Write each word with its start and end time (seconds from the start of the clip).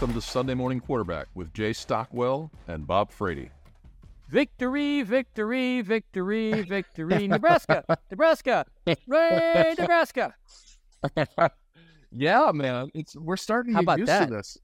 Welcome 0.00 0.14
to 0.14 0.20
Sunday 0.20 0.54
Morning 0.54 0.78
Quarterback 0.78 1.26
with 1.34 1.52
Jay 1.52 1.72
Stockwell 1.72 2.52
and 2.68 2.86
Bob 2.86 3.10
Frady. 3.10 3.50
Victory, 4.28 5.02
victory, 5.02 5.80
victory, 5.80 6.62
victory. 6.62 7.26
Nebraska, 7.26 7.84
Nebraska, 8.10 8.64
Ray, 9.08 9.74
Nebraska. 9.76 10.34
yeah, 12.12 12.52
man, 12.54 12.90
it's 12.94 13.16
we're 13.16 13.36
starting 13.36 13.72
to 13.72 13.76
How 13.76 13.80
get 13.80 13.84
about 13.86 13.98
used 13.98 14.08
that? 14.10 14.28
to 14.28 14.34
this. 14.34 14.58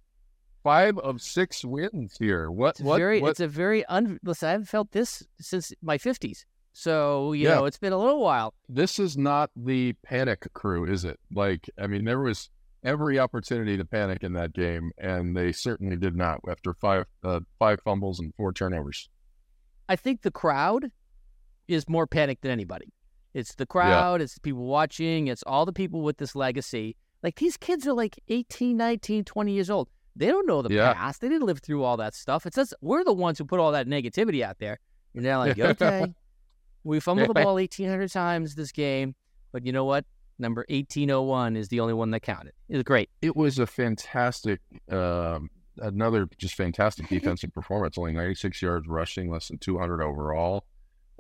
Five 0.63 0.99
of 0.99 1.21
six 1.21 1.65
wins 1.65 2.17
here. 2.17 2.51
What? 2.53 2.77
It's 2.77 2.81
what? 2.81 2.99
very, 2.99 3.21
what- 3.21 3.31
it's 3.33 3.41
a 3.41 3.49
very 3.49 3.85
un. 3.87 4.21
Listen, 4.23 4.49
I 4.49 4.53
haven't 4.53 4.67
felt 4.69 4.93
this 4.93 5.27
since 5.41 5.73
my 5.83 5.99
fifties. 5.99 6.47
So 6.73 7.33
you 7.33 7.49
Yeah. 7.49 7.57
know, 7.57 7.65
it's 7.65 7.79
been 7.79 7.93
a 7.93 7.99
little 7.99 8.21
while. 8.21 8.55
this 8.69 9.01
is 9.01 9.17
not 9.19 9.51
the 9.57 9.95
panic 10.05 10.47
crew, 10.55 10.85
is 10.85 11.05
it? 11.05 11.19
Like, 11.33 11.69
I 11.77 11.89
mean, 11.89 12.05
there 12.05 12.21
was 12.21 12.51
every 12.85 13.19
opportunity 13.19 13.77
to 13.77 13.85
panic 13.85 14.23
in 14.23 14.35
that 14.35 14.53
game, 14.53 14.91
and 14.99 15.37
they 15.37 15.51
certainly 15.53 15.97
did 15.97 16.15
not 16.15 16.41
after 16.49 16.75
five 16.75 17.07
uh, 17.23 17.41
five 17.59 17.81
fumbles 17.85 18.21
and 18.21 18.33
four 18.37 18.53
turnovers. 18.53 19.09
I 19.89 19.97
think 19.97 20.23
the 20.23 20.31
crowd 20.31 20.91
is 21.69 21.89
more 21.89 22.07
panicked 22.07 22.43
than 22.43 22.51
anybody. 22.51 22.93
It's 23.33 23.55
the 23.57 23.67
crowd, 23.67 24.21
it's 24.21 24.35
the 24.35 24.41
people 24.41 24.65
watching, 24.65 25.27
it's 25.27 25.43
all 25.47 25.67
the 25.67 25.73
people 25.73 26.03
with 26.03 26.19
this 26.19 26.37
legacy. 26.37 26.97
Like 27.23 27.37
these 27.37 27.57
kids 27.57 27.87
are 27.87 27.93
like 27.93 28.21
18, 28.29 28.77
19, 28.77 29.25
20 29.25 29.53
years 29.53 29.71
old. 29.71 29.89
They 30.15 30.27
don't 30.29 30.47
know 30.47 30.63
the 30.63 30.73
Yeah. 30.73 30.95
past. 30.95 31.21
They 31.21 31.29
didn't 31.29 31.47
live 31.47 31.59
through 31.59 31.83
all 31.83 31.97
that 31.97 32.15
stuff. 32.15 32.47
It's 32.47 32.57
us, 32.57 32.73
we're 32.81 33.03
the 33.03 33.13
ones 33.13 33.39
who 33.39 33.45
put 33.45 33.59
all 33.59 33.73
that 33.73 33.89
negativity 33.89 34.43
out 34.43 34.59
there. 34.59 34.79
And 35.15 35.25
they're 35.25 35.39
like, 35.39 35.59
okay, 35.83 36.15
we 36.85 37.01
fumbled 37.01 37.29
the 37.31 37.35
ball 37.43 37.55
1,800 37.55 38.11
times 38.13 38.55
this 38.55 38.71
game, 38.71 39.17
but 39.53 39.67
you 39.67 39.73
know 39.73 39.85
what? 39.85 40.05
Number 40.39 40.65
1801 40.69 41.57
is 41.57 41.69
the 41.69 41.81
only 41.81 41.95
one 41.95 42.11
that 42.11 42.21
counted. 42.21 42.53
It 42.69 42.77
was 42.77 42.83
great. 42.85 43.11
It 43.23 43.37
was 43.37 43.59
a 43.59 43.67
fantastic, 43.67 44.61
um, 44.91 45.51
another 45.79 46.29
just 46.39 46.55
fantastic 46.55 47.09
defensive 47.11 47.53
performance. 47.53 47.97
Only 47.97 48.13
96 48.13 48.61
yards 48.61 48.89
rushing, 48.89 49.31
less 49.31 49.49
than 49.49 49.59
200 49.59 50.03
overall. 50.03 50.65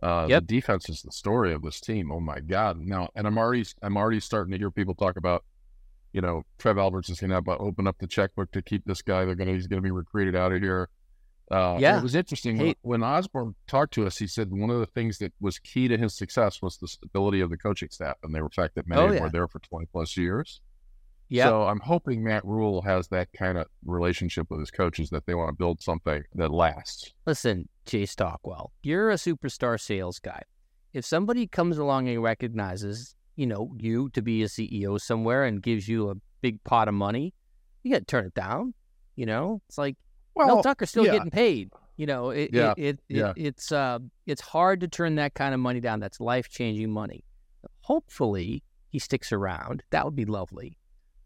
Uh, 0.02 0.26
Yep. 0.28 0.42
The 0.46 0.56
defense 0.56 0.88
is 0.88 1.02
the 1.02 1.12
story 1.12 1.52
of 1.52 1.62
this 1.62 1.80
team. 1.80 2.10
Oh 2.10 2.20
my 2.20 2.40
God! 2.40 2.78
Now, 2.80 3.08
and 3.14 3.26
I'm 3.26 3.38
already, 3.38 3.64
I'm 3.82 3.96
already 3.96 4.20
starting 4.20 4.52
to 4.52 4.58
hear 4.58 4.70
people 4.70 4.94
talk 4.94 5.16
about, 5.16 5.44
you 6.12 6.20
know, 6.20 6.44
Trev 6.58 6.76
Alberts 6.76 7.08
is 7.08 7.20
going 7.20 7.30
to 7.30 7.58
open 7.58 7.86
up 7.86 7.96
the 7.98 8.06
checkbook 8.06 8.50
to 8.52 8.62
keep 8.62 8.84
this 8.84 9.02
guy. 9.02 9.24
They're 9.24 9.36
going 9.36 9.48
to, 9.48 9.54
he's 9.54 9.68
going 9.68 9.80
to 9.80 9.86
be 9.86 9.92
recruited 9.92 10.34
out 10.34 10.52
of 10.52 10.60
here. 10.60 10.88
Uh, 11.50 11.76
Yeah. 11.78 11.98
it 11.98 12.02
was 12.02 12.14
interesting 12.14 12.56
when, 12.56 12.66
Hey- 12.68 12.76
when 12.82 13.02
Osborne 13.02 13.54
talked 13.66 13.92
to 13.94 14.06
us. 14.06 14.16
He 14.18 14.26
said 14.26 14.50
one 14.50 14.70
of 14.70 14.80
the 14.80 14.86
things 14.86 15.18
that 15.18 15.32
was 15.40 15.58
key 15.58 15.88
to 15.88 15.98
his 15.98 16.14
success 16.14 16.62
was 16.62 16.78
the 16.78 16.88
stability 16.88 17.40
of 17.40 17.50
the 17.50 17.56
coaching 17.58 17.90
staff 17.90 18.16
and 18.22 18.34
the 18.34 18.48
fact 18.50 18.74
that 18.76 18.86
many 18.86 19.00
Oh, 19.00 19.04
of 19.04 19.10
them 19.10 19.16
yeah. 19.18 19.22
were 19.24 19.30
there 19.30 19.48
for 19.48 19.58
20 19.58 19.86
plus 19.86 20.16
years. 20.16 20.60
Yeah. 21.28 21.46
So 21.46 21.62
I'm 21.64 21.80
hoping 21.80 22.22
Matt 22.22 22.44
Rhule 22.44 22.82
has 22.82 23.08
that 23.08 23.32
kind 23.32 23.58
of 23.58 23.66
relationship 23.84 24.50
with 24.50 24.60
his 24.60 24.70
coaches 24.70 25.10
that 25.10 25.26
they 25.26 25.34
want 25.34 25.48
to 25.50 25.54
build 25.54 25.80
something 25.82 26.22
that 26.34 26.50
lasts. 26.50 27.12
Listen, 27.26 27.68
Jay 27.86 28.06
Stockwell, 28.06 28.72
you're 28.82 29.10
a 29.10 29.14
superstar 29.14 29.80
sales 29.80 30.18
guy. 30.18 30.42
If 30.92 31.04
somebody 31.04 31.46
comes 31.46 31.76
along 31.76 32.08
and 32.08 32.22
recognizes, 32.22 33.16
you 33.36 33.46
know, 33.46 33.74
you 33.78 34.08
to 34.10 34.22
be 34.22 34.42
a 34.42 34.48
CEO 34.48 34.98
somewhere 35.00 35.44
and 35.44 35.62
gives 35.62 35.88
you 35.88 36.10
a 36.10 36.14
big 36.40 36.62
pot 36.64 36.88
of 36.88 36.94
money, 36.94 37.34
you 37.82 37.90
got 37.92 37.98
to 37.98 38.04
turn 38.04 38.26
it 38.26 38.34
down. 38.34 38.74
You 39.16 39.26
know, 39.26 39.60
it's 39.68 39.76
like 39.78 39.96
Mel 40.36 40.62
Tucker's 40.62 40.90
still 40.90 41.04
yeah. 41.06 41.12
getting 41.12 41.30
paid. 41.30 41.70
You 41.96 42.06
know, 42.06 42.30
it, 42.30 42.50
Yeah, 42.52 42.74
it, 42.76 42.84
it, 42.86 43.00
yeah. 43.08 43.32
it 43.36 43.46
it's 43.46 43.70
uh 43.72 44.00
it's 44.26 44.40
hard 44.40 44.80
to 44.80 44.88
turn 44.88 45.14
that 45.16 45.34
kind 45.34 45.54
of 45.54 45.60
money 45.60 45.80
down. 45.80 46.00
That's 46.00 46.20
life 46.20 46.48
changing 46.48 46.90
money. 46.90 47.24
Hopefully, 47.82 48.62
he 48.88 48.98
sticks 48.98 49.32
around. 49.32 49.82
That 49.90 50.04
would 50.04 50.16
be 50.16 50.24
lovely. 50.24 50.78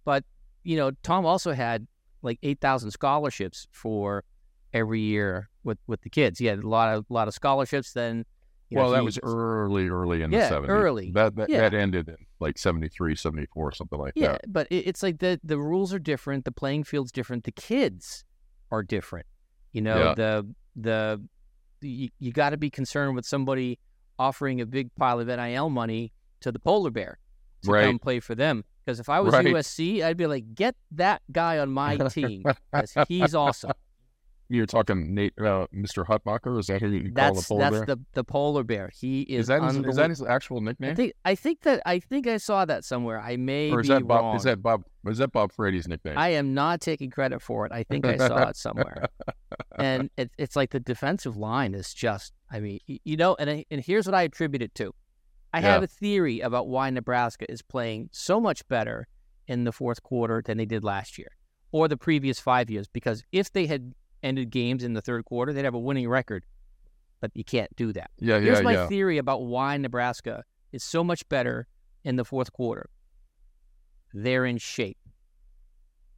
But 0.04 0.24
you 0.64 0.76
know, 0.76 0.90
Tom 1.02 1.24
also 1.24 1.52
had 1.52 1.86
like 2.22 2.38
eight 2.42 2.60
thousand 2.60 2.90
scholarships 2.90 3.66
for 3.70 4.24
every 4.74 5.00
year 5.00 5.48
with 5.64 5.78
with 5.86 6.02
the 6.02 6.10
kids. 6.10 6.38
He 6.38 6.46
had 6.46 6.58
a 6.58 6.68
lot 6.68 6.94
of 6.94 7.06
lot 7.08 7.28
of 7.28 7.34
scholarships. 7.34 7.92
Then, 7.92 8.24
you 8.68 8.76
know, 8.76 8.82
well, 8.82 8.90
that 8.92 9.04
was 9.04 9.18
early, 9.22 9.88
early 9.88 10.20
in 10.22 10.32
Yeah, 10.32 10.48
the 10.50 10.56
70s. 10.56 10.68
early. 10.68 11.10
That 11.12 11.36
that, 11.36 11.48
Yeah. 11.48 11.60
that 11.60 11.74
ended 11.74 12.08
in 12.08 12.16
like 12.40 12.58
73, 12.58 13.14
74, 13.14 13.72
something 13.72 13.98
like 13.98 14.12
Yeah, 14.16 14.32
that. 14.32 14.52
but 14.52 14.66
it, 14.70 14.86
it's 14.88 15.02
like 15.02 15.18
the 15.20 15.40
the 15.44 15.58
rules 15.58 15.94
are 15.94 15.98
different. 15.98 16.44
The 16.44 16.52
playing 16.52 16.84
field's 16.84 17.12
different. 17.12 17.44
The 17.44 17.52
kids 17.52 18.24
are 18.70 18.82
different. 18.82 19.26
You 19.72 19.82
know, 19.82 19.98
Yeah. 19.98 20.14
the 20.14 20.54
the 20.76 21.22
you, 21.80 22.08
you 22.18 22.32
got 22.32 22.50
to 22.50 22.56
be 22.56 22.70
concerned 22.70 23.14
with 23.14 23.24
somebody 23.24 23.78
offering 24.18 24.60
a 24.60 24.66
big 24.66 24.94
pile 24.96 25.20
of 25.20 25.28
NIL 25.28 25.70
money 25.70 26.12
to 26.40 26.50
the 26.50 26.58
polar 26.58 26.90
bear 26.90 27.18
to 27.62 27.70
Right. 27.70 27.84
come 27.84 27.98
play 27.98 28.20
for 28.20 28.34
them. 28.34 28.64
Because 28.84 28.98
if 29.00 29.08
I 29.08 29.20
was 29.20 29.32
Right. 29.34 29.46
USC, 29.46 30.02
I'd 30.02 30.16
be 30.16 30.26
like, 30.26 30.54
get 30.54 30.74
that 30.92 31.22
guy 31.30 31.58
on 31.58 31.70
my 31.70 31.96
team 32.08 32.42
because 32.72 32.94
he's 33.06 33.34
awesome. 33.34 33.72
You're 34.50 34.66
talking 34.66 35.14
Nash, 35.14 35.30
uh, 35.38 35.66
Mr. 35.74 36.06
Hutmacher. 36.06 36.58
Is 36.58 36.68
that 36.68 36.80
who 36.80 36.88
you 36.88 37.12
call 37.12 37.34
the 37.34 37.42
polar 37.42 37.60
that's 37.60 37.76
bear? 37.76 37.86
the 37.86 37.98
the 38.14 38.24
polar 38.24 38.64
bear. 38.64 38.90
He 38.94 39.22
is, 39.22 39.42
is 39.42 39.46
that 39.48 39.62
his, 39.62 39.76
is 39.76 39.96
that 39.96 40.10
his 40.10 40.22
actual 40.22 40.58
I 40.58 40.64
nickname? 40.64 40.96
think 40.96 41.12
I 41.24 41.34
think 41.34 41.60
that 41.62 41.82
I 41.84 41.98
think 41.98 42.26
I 42.26 42.38
saw 42.38 42.64
that 42.64 42.84
somewhere. 42.84 43.20
I 43.20 43.36
may 43.36 43.70
or 43.70 43.80
is 43.80 43.88
be 43.88 43.94
that 43.94 44.06
Bob? 44.06 44.20
wrong. 44.20 44.36
Is 44.36 44.44
that 44.44 44.62
Bob? 44.62 44.84
Is 45.06 45.18
that 45.18 45.32
Bob 45.32 45.52
Frady's 45.52 45.86
nickname? 45.86 46.16
I 46.16 46.30
am 46.30 46.54
not 46.54 46.80
taking 46.80 47.10
credit 47.10 47.42
for 47.42 47.66
it. 47.66 47.72
I 47.72 47.82
think 47.82 48.06
I 48.06 48.16
saw 48.16 48.48
it 48.48 48.56
somewhere. 48.56 49.08
and 49.78 50.10
it, 50.16 50.30
it's 50.38 50.56
like 50.56 50.70
the 50.70 50.80
defensive 50.80 51.36
line 51.36 51.74
is 51.74 51.94
just, 51.94 52.32
I 52.50 52.60
mean, 52.60 52.80
you 52.86 53.16
know, 53.16 53.36
and 53.38 53.48
I, 53.48 53.64
and 53.70 53.82
here's 53.82 54.06
what 54.06 54.14
I 54.14 54.22
attribute 54.22 54.62
it 54.62 54.74
to. 54.76 54.92
I 55.52 55.60
have 55.60 55.82
a 55.82 55.86
theory 55.86 56.40
about 56.40 56.68
why 56.68 56.90
Nebraska 56.90 57.50
is 57.50 57.62
playing 57.62 58.10
so 58.12 58.40
much 58.40 58.66
better 58.68 59.08
in 59.46 59.64
the 59.64 59.72
fourth 59.72 60.02
quarter 60.02 60.42
than 60.44 60.58
they 60.58 60.66
did 60.66 60.84
last 60.84 61.18
year 61.18 61.30
or 61.72 61.88
the 61.88 61.96
previous 61.96 62.38
five 62.38 62.70
years. 62.70 62.86
Because 62.86 63.24
if 63.32 63.52
they 63.52 63.66
had 63.66 63.94
ended 64.22 64.50
games 64.50 64.84
in 64.84 64.94
the 64.94 65.00
third 65.00 65.24
quarter, 65.24 65.52
they'd 65.52 65.64
have 65.64 65.74
a 65.74 65.78
winning 65.78 66.08
record. 66.08 66.44
But 67.20 67.32
you 67.34 67.44
can't 67.44 67.74
do 67.76 67.92
that. 67.94 68.10
yeah, 68.18 68.38
Here's 68.38 68.58
yeah, 68.58 68.64
my 68.64 68.72
yeah. 68.74 68.86
theory 68.86 69.18
about 69.18 69.42
why 69.42 69.76
Nebraska 69.76 70.44
is 70.72 70.84
so 70.84 71.02
much 71.02 71.28
better 71.28 71.66
in 72.04 72.16
the 72.16 72.24
fourth 72.24 72.52
quarter. 72.52 72.88
They're 74.14 74.46
in 74.46 74.58
shape. 74.58 74.98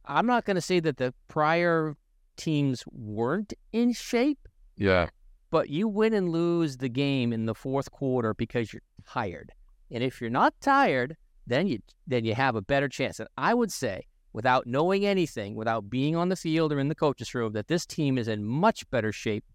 I'm 0.05 0.25
not 0.25 0.45
going 0.45 0.55
to 0.55 0.61
say 0.61 0.79
that 0.79 0.97
the 0.97 1.13
prior 1.27 1.95
teams 2.37 2.83
weren't 2.91 3.53
in 3.71 3.93
shape, 3.93 4.47
yeah. 4.77 5.07
but 5.49 5.69
you 5.69 5.87
win 5.87 6.13
and 6.13 6.29
lose 6.29 6.77
the 6.77 6.89
game 6.89 7.33
in 7.33 7.45
the 7.45 7.55
fourth 7.55 7.91
quarter 7.91 8.33
because 8.33 8.73
you're 8.73 8.81
tired. 9.07 9.51
And 9.89 10.03
if 10.03 10.21
you're 10.21 10.29
not 10.29 10.53
tired, 10.61 11.17
then 11.47 11.67
you 11.67 11.79
then 12.07 12.25
you 12.25 12.33
have 12.33 12.55
a 12.55 12.61
better 12.61 12.87
chance. 12.87 13.19
And 13.19 13.29
I 13.37 13.53
would 13.53 13.71
say, 13.71 14.05
without 14.33 14.65
knowing 14.67 15.05
anything, 15.05 15.55
without 15.55 15.89
being 15.89 16.15
on 16.15 16.29
the 16.29 16.35
field 16.35 16.71
or 16.71 16.79
in 16.79 16.87
the 16.87 16.95
coaches' 16.95 17.33
room, 17.33 17.53
that 17.53 17.67
this 17.67 17.85
team 17.85 18.17
is 18.17 18.27
in 18.27 18.43
much 18.45 18.89
better 18.89 19.11
shape 19.11 19.45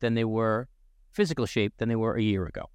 than 0.00 0.14
they 0.14 0.24
were, 0.24 0.68
physical 1.12 1.46
shape 1.46 1.74
than 1.78 1.88
they 1.88 1.96
were 1.96 2.16
a 2.16 2.22
year 2.22 2.46
ago. 2.46 2.68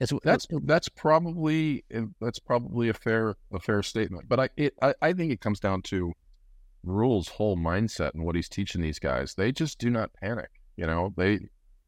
It's, 0.00 0.12
That's 0.24 0.46
that's 0.64 0.88
probably 0.88 1.84
that's 2.20 2.40
probably 2.40 2.88
a 2.88 2.94
fair 2.94 3.36
a 3.52 3.60
fair 3.60 3.82
statement. 3.84 4.28
But 4.28 4.40
I 4.40 4.48
it, 4.56 4.74
I, 4.82 4.94
I 5.00 5.12
think 5.12 5.30
it 5.30 5.40
comes 5.40 5.60
down 5.60 5.82
to 5.82 6.12
Rhule's 6.82 7.28
whole 7.28 7.56
mindset 7.56 8.14
and 8.14 8.24
what 8.24 8.34
he's 8.34 8.48
teaching 8.48 8.80
these 8.82 8.98
guys. 8.98 9.34
They 9.34 9.52
just 9.52 9.78
do 9.78 9.90
not 9.90 10.12
panic. 10.14 10.50
You 10.76 10.86
know, 10.86 11.14
they 11.16 11.38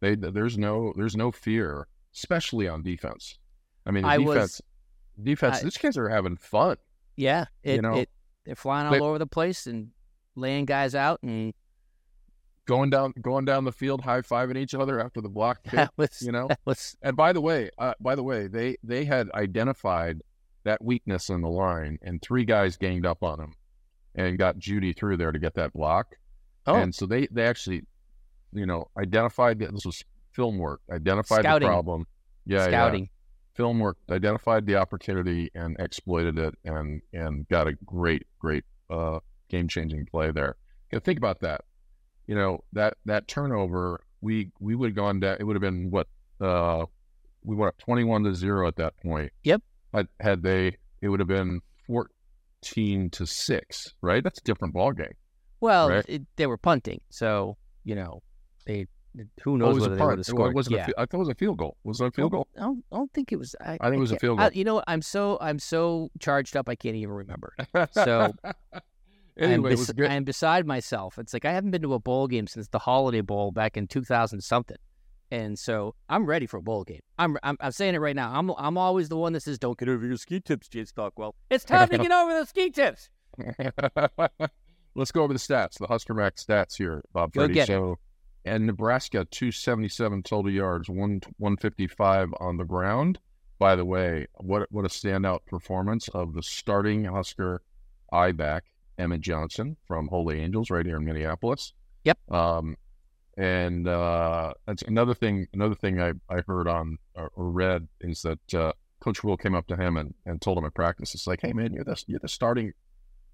they 0.01 0.15
there's 0.15 0.57
no 0.57 0.93
there's 0.97 1.17
no 1.17 1.33
fear, 1.33 1.89
especially 2.15 2.69
on 2.69 2.83
defense. 2.83 3.37
I 3.85 3.91
mean, 3.91 4.05
I 4.05 4.19
defense 4.19 4.37
was- 4.37 5.25
defense. 5.25 5.59
I- 5.59 5.63
these 5.65 5.77
kids 5.77 5.99
are 5.99 6.09
having 6.09 6.37
fun. 6.37 6.77
yeah, 7.17 7.47
it, 7.65 7.77
you 7.77 7.83
know, 7.83 7.95
it, 7.97 8.11
they're 8.45 8.55
flying 8.55 8.87
all 8.87 9.09
over 9.09 9.19
the 9.19 9.27
place 9.27 9.67
and 9.67 9.91
laying 10.37 10.65
guys 10.65 10.95
out, 10.95 11.21
and 11.23 11.55
Going 12.67 12.89
down 12.89 13.13
going 13.21 13.45
down 13.45 13.65
the 13.65 13.73
field, 13.73 14.01
high 14.01 14.23
fiving 14.23 14.57
each 14.57 14.75
other 14.75 14.99
after 14.99 15.21
the 15.21 15.29
block 15.29 15.63
kick. 15.65 15.73
that 15.73 15.93
was 15.99 16.23
you 16.23 16.33
know, 16.33 16.49
was 16.65 16.97
And 17.03 17.15
by 17.15 17.35
the 17.35 17.41
way, 17.41 17.71
uh, 17.79 17.93
by 18.01 18.15
the 18.15 18.23
way, 18.23 18.47
they 18.47 18.77
they 18.83 19.05
had 19.05 19.31
identified 19.35 20.23
that 20.65 20.83
weakness 20.83 21.29
in 21.29 21.43
the 21.43 21.49
line, 21.49 21.99
and 22.01 22.23
three 22.23 22.47
guys 22.47 22.79
ganged 22.79 23.05
up 23.05 23.23
on 23.23 23.39
him, 23.39 23.55
and 24.15 24.39
got 24.39 24.57
Judy 24.57 24.95
through 24.95 25.19
there 25.19 25.31
to 25.31 25.39
get 25.39 25.55
that 25.55 25.75
block. 25.75 26.17
Oh. 26.67 26.77
And 26.77 26.95
so 26.95 27.05
they 27.05 27.29
they 27.31 27.45
actually, 27.45 27.83
you 28.53 28.65
know, 28.65 28.89
identified 28.99 29.59
that 29.59 29.71
this 29.73 29.85
was 29.85 30.03
film 30.33 30.57
work, 30.57 30.81
identified 30.91 31.41
Scouting. 31.41 31.69
the 31.69 31.71
problem. 31.71 32.07
Yeah, 32.47 32.61
yeah. 32.61 32.69
scouting. 32.69 33.11
Film 33.55 33.79
work, 33.79 33.97
identified 34.11 34.67
the 34.67 34.77
opportunity 34.77 35.51
and 35.55 35.77
exploited 35.79 36.39
it, 36.39 36.55
and 36.65 37.01
and 37.13 37.49
got 37.49 37.69
a 37.69 37.73
great 37.87 38.27
great 38.39 38.65
uh, 38.91 39.21
game 39.49 39.69
changing 39.69 40.07
play 40.07 40.33
there. 40.33 40.57
You 40.91 40.97
know, 40.97 41.01
think 41.01 41.19
about 41.19 41.41
that. 41.41 41.61
You 42.27 42.35
know 42.35 42.65
that 42.73 42.97
that 43.05 43.29
turnover, 43.29 44.01
we 44.21 44.51
we 44.59 44.75
would 44.75 44.91
have 44.91 44.97
gone 44.97 45.21
down. 45.21 45.37
It 45.39 45.45
would 45.45 45.55
have 45.55 45.61
been 45.63 45.91
what 45.91 46.09
uh, 46.41 46.87
we 47.45 47.55
went 47.55 47.69
up 47.69 47.79
twenty 47.79 48.03
one 48.03 48.25
to 48.25 48.35
zero 48.35 48.67
at 48.67 48.77
that 48.77 48.97
point. 48.99 49.31
Yep. 49.45 49.63
Had, 49.93 50.09
had 50.19 50.43
they, 50.43 50.77
it 51.01 51.09
would 51.09 51.21
have 51.21 51.29
been 51.29 51.61
fourteen 51.87 53.11
to 53.11 53.27
six. 53.27 53.95
Right. 54.01 54.23
That's 54.25 54.41
a 54.41 54.45
different 54.45 54.75
ball 54.75 54.93
game. 54.93 55.15
Well, 55.61 55.91
Right. 55.91 56.05
it, 56.09 56.23
they 56.37 56.47
were 56.47 56.59
punting, 56.59 57.01
so 57.11 57.57
you 57.85 57.95
know 57.95 58.23
they. 58.67 58.87
Who 59.43 59.53
Oh, 59.53 59.57
knows 59.57 59.75
was 59.75 59.83
whether 59.83 59.95
a 59.95 59.99
they 59.99 60.05
would 60.05 60.19
have 60.19 60.49
It 60.51 60.55
wasn't. 60.55 60.77
yeah. 60.77 60.87
A, 60.97 61.03
I 61.03 61.07
thought 61.07 61.15
it 61.15 61.19
was 61.19 61.29
a 61.29 61.35
field 61.35 61.59
goal. 61.59 61.77
Was 61.85 62.01
it 62.01 62.07
a 62.07 62.11
field 62.11 62.33
goal? 62.33 62.49
I 62.57 62.61
don't, 62.61 62.85
I 62.93 62.97
don't 62.97 63.13
think 63.13 63.33
it 63.33 63.37
was. 63.37 63.55
I, 63.61 63.75
I 63.81 63.85
think 63.91 63.97
it 63.97 64.01
was 64.01 64.13
a 64.13 64.19
field 64.19 64.41
I- 64.41 64.49
goal. 64.49 64.57
you 64.59 64.65
know 64.65 64.75
what? 64.75 64.85
I'm 64.89 65.03
so 65.03 65.39
I'm 65.41 65.59
so 65.59 66.11
charged 66.21 66.57
up. 66.57 66.69
I 66.69 66.75
can't 66.75 66.97
even 66.97 67.15
remember. 67.15 67.55
So- 67.93 68.33
anyway, 69.39 69.55
I'm, 69.55 69.67
it 69.67 69.79
was 69.79 69.91
good. 69.93 70.11
I'm 70.11 70.25
beside 70.25 70.67
myself. 70.67 71.19
It's 71.19 71.33
like 71.33 71.45
I 71.45 71.53
haven't 71.53 71.71
been 71.71 71.83
to 71.83 71.95
a 71.95 71.99
bowl 72.01 72.27
game 72.27 72.47
since 72.47 72.69
the 72.69 72.79
Holiday 72.81 73.21
Bowl 73.21 73.51
back 73.53 73.77
in 73.77 73.87
2000 73.87 74.41
something. 74.41 74.77
And 75.31 75.59
so 75.59 75.95
I'm 76.09 76.27
ready 76.27 76.47
for 76.47 76.59
a 76.59 76.63
bowl 76.63 76.85
game. 76.85 77.01
I'm, 77.19 77.37
I'm 77.43 77.57
I'm 77.61 77.73
saying 77.73 77.95
it 77.95 77.99
right 77.99 78.15
now. 78.15 78.31
I'm 78.39 78.51
I'm 78.59 78.77
always 78.79 79.09
the 79.09 79.17
one 79.17 79.33
that 79.33 79.41
says, 79.41 79.59
"Don't 79.59 79.77
get 79.79 79.89
over 79.89 80.07
your 80.07 80.17
ski 80.17 80.39
tips, 80.41 80.69
Jay 80.69 80.85
Stockwell." 80.85 81.35
It's 81.51 81.65
time 81.65 81.89
to 81.89 81.99
get 81.99 82.13
over 82.13 82.39
the 82.39 82.45
ski 82.47 82.71
tips. 82.71 83.09
Let's 84.97 85.11
go 85.11 85.23
over 85.25 85.33
the 85.33 85.41
stats, 85.41 85.79
the 85.79 85.89
Husker 85.89 86.15
Max 86.15 86.45
stats 86.45 86.77
here, 86.77 87.03
Bob 87.13 87.33
Go 87.33 87.41
Frady. 87.43 87.55
get 87.55 87.65
it. 87.69 87.73
So, 87.73 87.99
and 88.45 88.67
Nebraska, 88.67 89.27
277 89.31 90.23
total 90.23 90.51
yards, 90.51 90.89
one 90.89 91.21
155 91.39 92.35
on 92.41 92.57
the 92.57 92.65
ground. 92.65 93.19
By 93.59 93.77
the 93.77 93.85
way, 93.85 94.27
what 94.35 94.67
what 94.71 94.85
a 94.85 94.89
standout 94.89 95.47
performance 95.47 96.09
of 96.09 96.35
the 96.35 96.43
starting 96.43 97.05
Husker 97.05 97.63
I-back, 98.13 98.65
Emmett 98.99 99.21
Johnson 99.21 99.77
from 99.87 100.09
Holy 100.09 100.41
Angels, 100.41 100.71
right 100.71 100.85
here 100.85 100.97
in 100.97 101.05
Minneapolis. 101.05 101.73
Yep. 102.05 102.19
Um, 102.31 102.77
and 103.37 103.89
uh, 103.89 104.53
that's 104.67 104.83
another 104.83 105.15
thing. 105.15 105.47
Another 105.55 105.75
thing 105.75 106.01
I, 106.01 106.13
I 106.29 106.43
heard 106.47 106.69
on 106.69 106.99
or, 107.15 107.31
or 107.35 107.51
read 107.51 107.89
is 108.01 108.23
that 108.23 108.55
uh, 108.55 108.73
Coach 109.01 109.25
Will 109.25 109.37
came 109.37 109.55
up 109.55 109.67
to 109.69 109.77
him 109.77 109.97
and, 109.97 110.15
and 110.27 110.41
told 110.41 110.59
him 110.59 110.65
at 110.67 110.75
practice, 110.75 111.15
"It's 111.15 111.27
like, 111.27 111.41
hey 111.41 111.53
man, 111.53 111.73
you're 111.73 111.85
the 111.85 112.03
you're 112.07 112.21
the 112.21 112.29
starting 112.29 112.73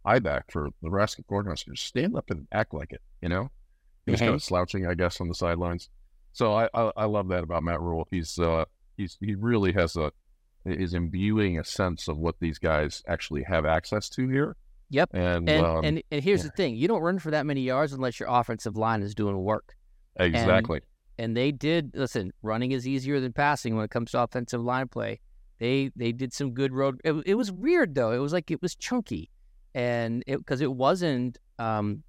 I-back 0.04 0.50
for 0.50 0.70
Nebraska 0.82 1.22
Cornhuskers. 1.22 1.78
Stand 1.78 2.16
up 2.16 2.30
and 2.30 2.46
act 2.52 2.72
like 2.72 2.92
it." 2.92 3.02
You 3.20 3.28
know, 3.28 3.50
he 4.10 4.12
was 4.12 4.20
kind 4.20 4.32
Mhm. 4.32 4.34
of 4.36 4.42
slouching, 4.42 4.86
I 4.86 4.94
guess, 4.94 5.20
on 5.20 5.28
the 5.28 5.34
sidelines. 5.34 5.88
So 6.32 6.52
I, 6.54 6.68
I 6.74 6.92
I 6.96 7.04
love 7.06 7.28
that 7.28 7.42
about 7.42 7.62
Matt 7.62 7.80
Rhule. 7.80 8.06
He's 8.10 8.38
uh 8.38 8.64
he's 8.96 9.16
he 9.20 9.34
really 9.34 9.72
has 9.72 9.96
a 9.96 10.12
is 10.64 10.92
imbuing 10.94 11.58
a 11.58 11.64
sense 11.64 12.06
of 12.08 12.18
what 12.18 12.36
these 12.40 12.58
guys 12.58 13.02
actually 13.08 13.42
have 13.44 13.64
access 13.64 14.08
to 14.10 14.28
here. 14.28 14.56
Yep. 14.90 15.10
And 15.14 15.48
And 15.48 15.66
um, 15.66 15.84
and 15.84 16.02
and 16.10 16.22
here's 16.22 16.40
yeah. 16.40 16.50
the 16.50 16.56
thing: 16.56 16.76
you 16.76 16.86
don't 16.88 17.02
run 17.02 17.18
for 17.18 17.30
that 17.30 17.46
many 17.46 17.62
yards 17.62 17.92
unless 17.92 18.20
your 18.20 18.28
offensive 18.28 18.76
line 18.76 19.02
is 19.02 19.14
doing 19.14 19.36
work. 19.38 19.74
exactly. 20.16 20.80
And 21.18 21.36
they 21.36 21.52
did. 21.52 21.92
Listen, 21.94 22.32
running 22.42 22.72
is 22.72 22.88
easier 22.88 23.20
than 23.20 23.32
passing 23.32 23.76
when 23.76 23.84
it 23.84 23.90
comes 23.90 24.10
to 24.12 24.22
offensive 24.22 24.62
line 24.62 24.88
play. 24.88 25.20
They 25.58 25.90
they 25.94 26.12
did 26.12 26.32
some 26.32 26.52
good 26.52 26.72
road. 26.72 27.00
It, 27.04 27.12
it 27.26 27.34
was 27.34 27.52
weird 27.52 27.94
though. 27.94 28.12
It 28.12 28.18
was 28.18 28.32
like 28.32 28.50
it 28.50 28.62
was 28.62 28.74
chunky, 28.74 29.30
and 29.74 30.22
it 30.26 30.38
because 30.38 30.60
it 30.62 30.72
wasn't 30.72 31.36
um, 31.58 32.02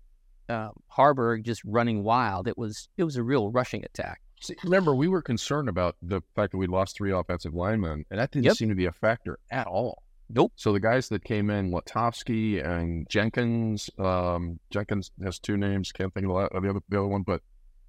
uh, 0.51 0.69
Haarberg 0.97 1.43
just 1.43 1.61
running 1.65 2.03
wild. 2.03 2.47
It 2.47 2.57
was 2.57 2.89
it 2.97 3.03
was 3.03 3.15
a 3.15 3.23
real 3.23 3.49
rushing 3.49 3.83
attack. 3.85 4.21
See, 4.41 4.55
remember, 4.63 4.95
we 4.95 5.07
were 5.07 5.21
concerned 5.21 5.69
about 5.69 5.95
the 6.01 6.21
fact 6.35 6.51
that 6.51 6.57
we 6.57 6.67
lost 6.67 6.97
three 6.97 7.11
offensive 7.11 7.53
linemen, 7.53 8.05
and 8.09 8.19
that 8.19 8.31
didn't 8.31 8.45
Yep. 8.45 8.55
seem 8.55 8.69
to 8.69 8.75
be 8.75 8.85
a 8.85 8.91
factor 8.91 9.37
at 9.51 9.67
all. 9.67 10.01
Nope. 10.33 10.53
So 10.55 10.71
the 10.73 10.79
guys 10.79 11.09
that 11.09 11.23
came 11.23 11.49
in, 11.49 11.71
Lutovsky 11.71 12.65
and 12.65 13.07
Jenkins, 13.09 13.89
um, 13.99 14.59
Jenkins 14.71 15.11
has 15.23 15.39
two 15.39 15.57
names, 15.57 15.91
can't 15.91 16.13
think 16.13 16.25
of 16.25 16.31
the, 16.31 16.57
of 16.57 16.63
the 16.63 16.69
other 16.69 16.79
the 16.89 16.97
other 16.99 17.07
one, 17.07 17.23
but 17.23 17.41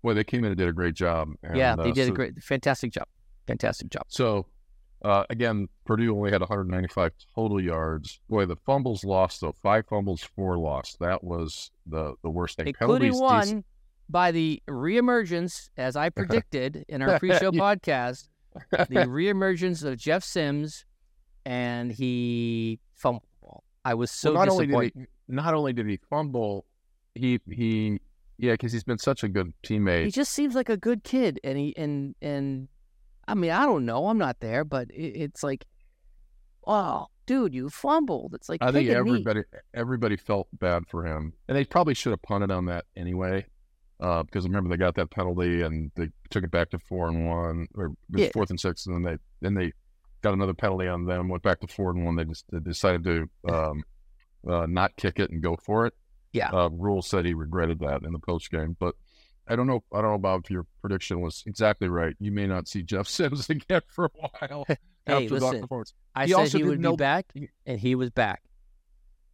boy, 0.02 0.12
they 0.14 0.24
came 0.24 0.40
in 0.44 0.50
and 0.50 0.56
did 0.58 0.68
a 0.68 0.72
great 0.72 0.94
job. 0.94 1.28
And, 1.42 1.56
yeah, 1.56 1.76
they 1.76 1.90
uh, 1.90 1.94
did 1.94 2.06
so, 2.06 2.12
a 2.12 2.16
great, 2.16 2.42
fantastic 2.42 2.92
job, 2.92 3.06
fantastic 3.46 3.88
job. 3.90 4.04
So 4.08 4.46
uh, 5.04 5.24
again, 5.30 5.68
Purdue 5.84 6.16
only 6.16 6.30
had 6.30 6.40
195 6.40 7.12
total 7.34 7.60
yards. 7.60 8.20
Boy, 8.28 8.46
the 8.46 8.56
fumbles 8.56 9.04
lost 9.04 9.40
though, 9.40 9.54
five 9.62 9.86
fumbles, 9.88 10.22
four 10.22 10.58
lost. 10.58 10.98
That 11.00 11.24
was 11.24 11.70
the 11.86 12.14
the 12.22 12.30
worst 12.30 12.56
thing. 12.56 12.68
including 12.68 13.12
Penalties, 13.12 13.20
one 13.20 13.60
dec- 13.60 13.64
by 14.08 14.30
the 14.30 14.62
reemergence, 14.68 15.70
as 15.76 15.96
I 15.96 16.08
predicted 16.10 16.84
in 16.88 17.02
our 17.02 17.18
pre-show 17.18 17.50
podcast, 17.52 18.28
the 18.70 18.86
reemergence 18.88 19.84
of 19.84 19.96
Jeff 19.96 20.22
Sims, 20.22 20.84
and 21.44 21.90
he 21.90 22.78
fumbled 22.94 23.24
the 23.40 23.46
ball. 23.46 23.64
I 23.84 23.94
was 23.94 24.10
so 24.10 24.32
well, 24.32 24.46
not 24.46 24.52
only 24.52 24.66
disappointed. 24.66 24.94
did 24.94 25.00
he 25.28 25.34
not 25.34 25.54
only 25.54 25.72
did 25.72 25.86
he 25.86 25.98
fumble, 26.08 26.64
he 27.14 27.40
he 27.50 27.98
yeah, 28.38 28.52
because 28.52 28.72
he's 28.72 28.84
been 28.84 28.98
such 28.98 29.24
a 29.24 29.28
good 29.28 29.52
teammate. 29.64 30.04
He 30.04 30.10
just 30.10 30.32
seems 30.32 30.54
like 30.54 30.68
a 30.68 30.76
good 30.76 31.04
kid, 31.04 31.40
and 31.42 31.58
he 31.58 31.76
and 31.76 32.14
and 32.22 32.68
I 33.28 33.34
mean 33.34 33.50
I 33.50 33.64
don't 33.64 33.84
know, 33.84 34.08
I'm 34.08 34.18
not 34.18 34.40
there, 34.40 34.64
but 34.64 34.90
it, 34.90 35.16
it's 35.16 35.42
like, 35.42 35.64
oh, 36.66 37.06
dude, 37.26 37.54
you 37.54 37.68
fumbled. 37.70 38.34
It's 38.34 38.48
like 38.48 38.62
I 38.62 38.72
think 38.72 38.88
a 38.88 38.92
knee. 38.92 38.96
everybody 38.98 39.42
everybody 39.74 40.16
felt 40.16 40.48
bad 40.52 40.84
for 40.88 41.06
him, 41.06 41.32
and 41.48 41.56
they 41.56 41.64
probably 41.64 41.94
should 41.94 42.10
have 42.10 42.22
punted 42.22 42.50
on 42.50 42.66
that 42.66 42.84
anyway, 42.96 43.46
uh, 44.00 44.22
because 44.24 44.44
remember 44.44 44.68
they 44.70 44.76
got 44.76 44.94
that 44.96 45.10
penalty 45.10 45.62
and 45.62 45.90
they 45.94 46.08
took 46.30 46.44
it 46.44 46.50
back 46.50 46.70
to 46.70 46.78
four 46.78 47.08
and 47.08 47.26
one 47.28 47.66
or 47.74 47.92
Yeah. 48.10 48.30
fourth 48.32 48.50
and 48.50 48.60
six, 48.60 48.86
and 48.86 48.94
then 48.96 49.02
they 49.02 49.18
then 49.40 49.54
they 49.54 49.72
got 50.22 50.34
another 50.34 50.54
penalty 50.54 50.86
on 50.86 51.04
them, 51.04 51.28
went 51.28 51.42
back 51.42 51.60
to 51.60 51.66
four 51.66 51.90
and 51.90 52.04
one. 52.04 52.16
They 52.16 52.24
just 52.24 52.44
they 52.50 52.60
decided 52.60 53.04
to 53.04 53.28
um, 53.52 53.82
uh, 54.48 54.66
not 54.68 54.96
kick 54.96 55.18
it 55.18 55.30
and 55.30 55.42
go 55.42 55.56
for 55.56 55.86
it. 55.86 55.94
Yeah. 56.32 56.50
Uh, 56.50 56.70
Rhule 56.70 57.02
said 57.02 57.24
he 57.24 57.34
regretted 57.34 57.78
that 57.80 58.02
in 58.02 58.12
the 58.12 58.18
post 58.18 58.50
game, 58.50 58.76
but. 58.78 58.94
I 59.48 59.56
don't 59.56 59.66
know. 59.66 59.82
I 59.92 60.00
don't 60.00 60.22
know. 60.22 60.34
If 60.36 60.50
your 60.50 60.66
prediction 60.80 61.20
was 61.20 61.42
exactly 61.46 61.88
right, 61.88 62.14
you 62.20 62.30
may 62.32 62.46
not 62.46 62.68
see 62.68 62.82
Jeff 62.82 63.06
Sims 63.08 63.48
again 63.50 63.82
for 63.88 64.06
a 64.06 64.10
while 64.14 64.66
Hey, 65.06 65.26
listen, 65.28 65.60
performance. 65.60 65.94
I 66.14 66.26
He 66.26 66.30
said 66.30 66.38
also 66.38 66.58
he 66.58 66.64
would 66.64 66.80
didn't 66.80 66.92
be 66.92 66.96
back, 66.96 67.26
and 67.66 67.80
he 67.80 67.96
was 67.96 68.10
back. 68.10 68.42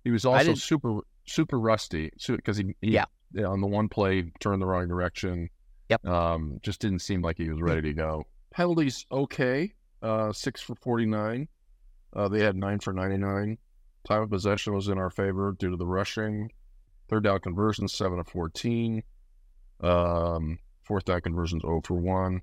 He 0.02 0.10
was 0.10 0.24
also 0.24 0.54
super 0.54 1.00
super 1.26 1.58
rusty 1.60 2.10
because 2.26 2.56
he, 2.56 2.74
he 2.80 2.92
Yeah. 2.92 3.04
on 3.46 3.60
the 3.60 3.66
one 3.66 3.88
play 3.90 4.32
turned 4.40 4.62
the 4.62 4.66
wrong 4.66 4.88
direction. 4.88 5.50
Yep. 5.90 6.06
Um, 6.06 6.58
just 6.62 6.80
didn't 6.80 7.00
seem 7.00 7.20
like 7.20 7.36
he 7.36 7.50
was 7.50 7.60
ready 7.60 7.82
to 7.82 7.92
go. 7.92 8.24
Penalties 8.50 9.04
okay. 9.12 9.74
Uh, 10.00 10.32
six 10.32 10.62
for 10.62 10.74
forty 10.76 11.04
nine. 11.04 11.48
Uh, 12.14 12.28
they 12.28 12.40
had 12.42 12.56
nine 12.56 12.78
for 12.78 12.94
ninety 12.94 13.18
nine. 13.18 13.58
Time 14.06 14.22
of 14.22 14.30
possession 14.30 14.74
was 14.74 14.88
in 14.88 14.96
our 14.96 15.10
favor 15.10 15.54
due 15.58 15.70
to 15.70 15.76
the 15.76 15.86
rushing. 15.86 16.50
Third 17.10 17.24
down 17.24 17.40
conversions 17.40 17.92
seven 17.92 18.18
of 18.18 18.26
fourteen. 18.28 19.02
Um, 19.80 20.58
fourth 20.82 21.04
down 21.04 21.20
conversions 21.20 21.62
zero 21.62 21.80
for 21.84 21.94
one. 21.94 22.42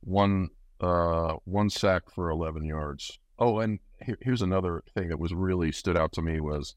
One 0.00 0.48
uh 0.80 1.34
one 1.44 1.70
sack 1.70 2.10
for 2.10 2.30
eleven 2.30 2.64
yards. 2.64 3.18
Oh, 3.38 3.58
and 3.60 3.78
here, 4.04 4.18
here's 4.20 4.42
another 4.42 4.82
thing 4.94 5.08
that 5.08 5.18
was 5.18 5.32
really 5.32 5.72
stood 5.72 5.96
out 5.96 6.12
to 6.12 6.22
me 6.22 6.40
was 6.40 6.74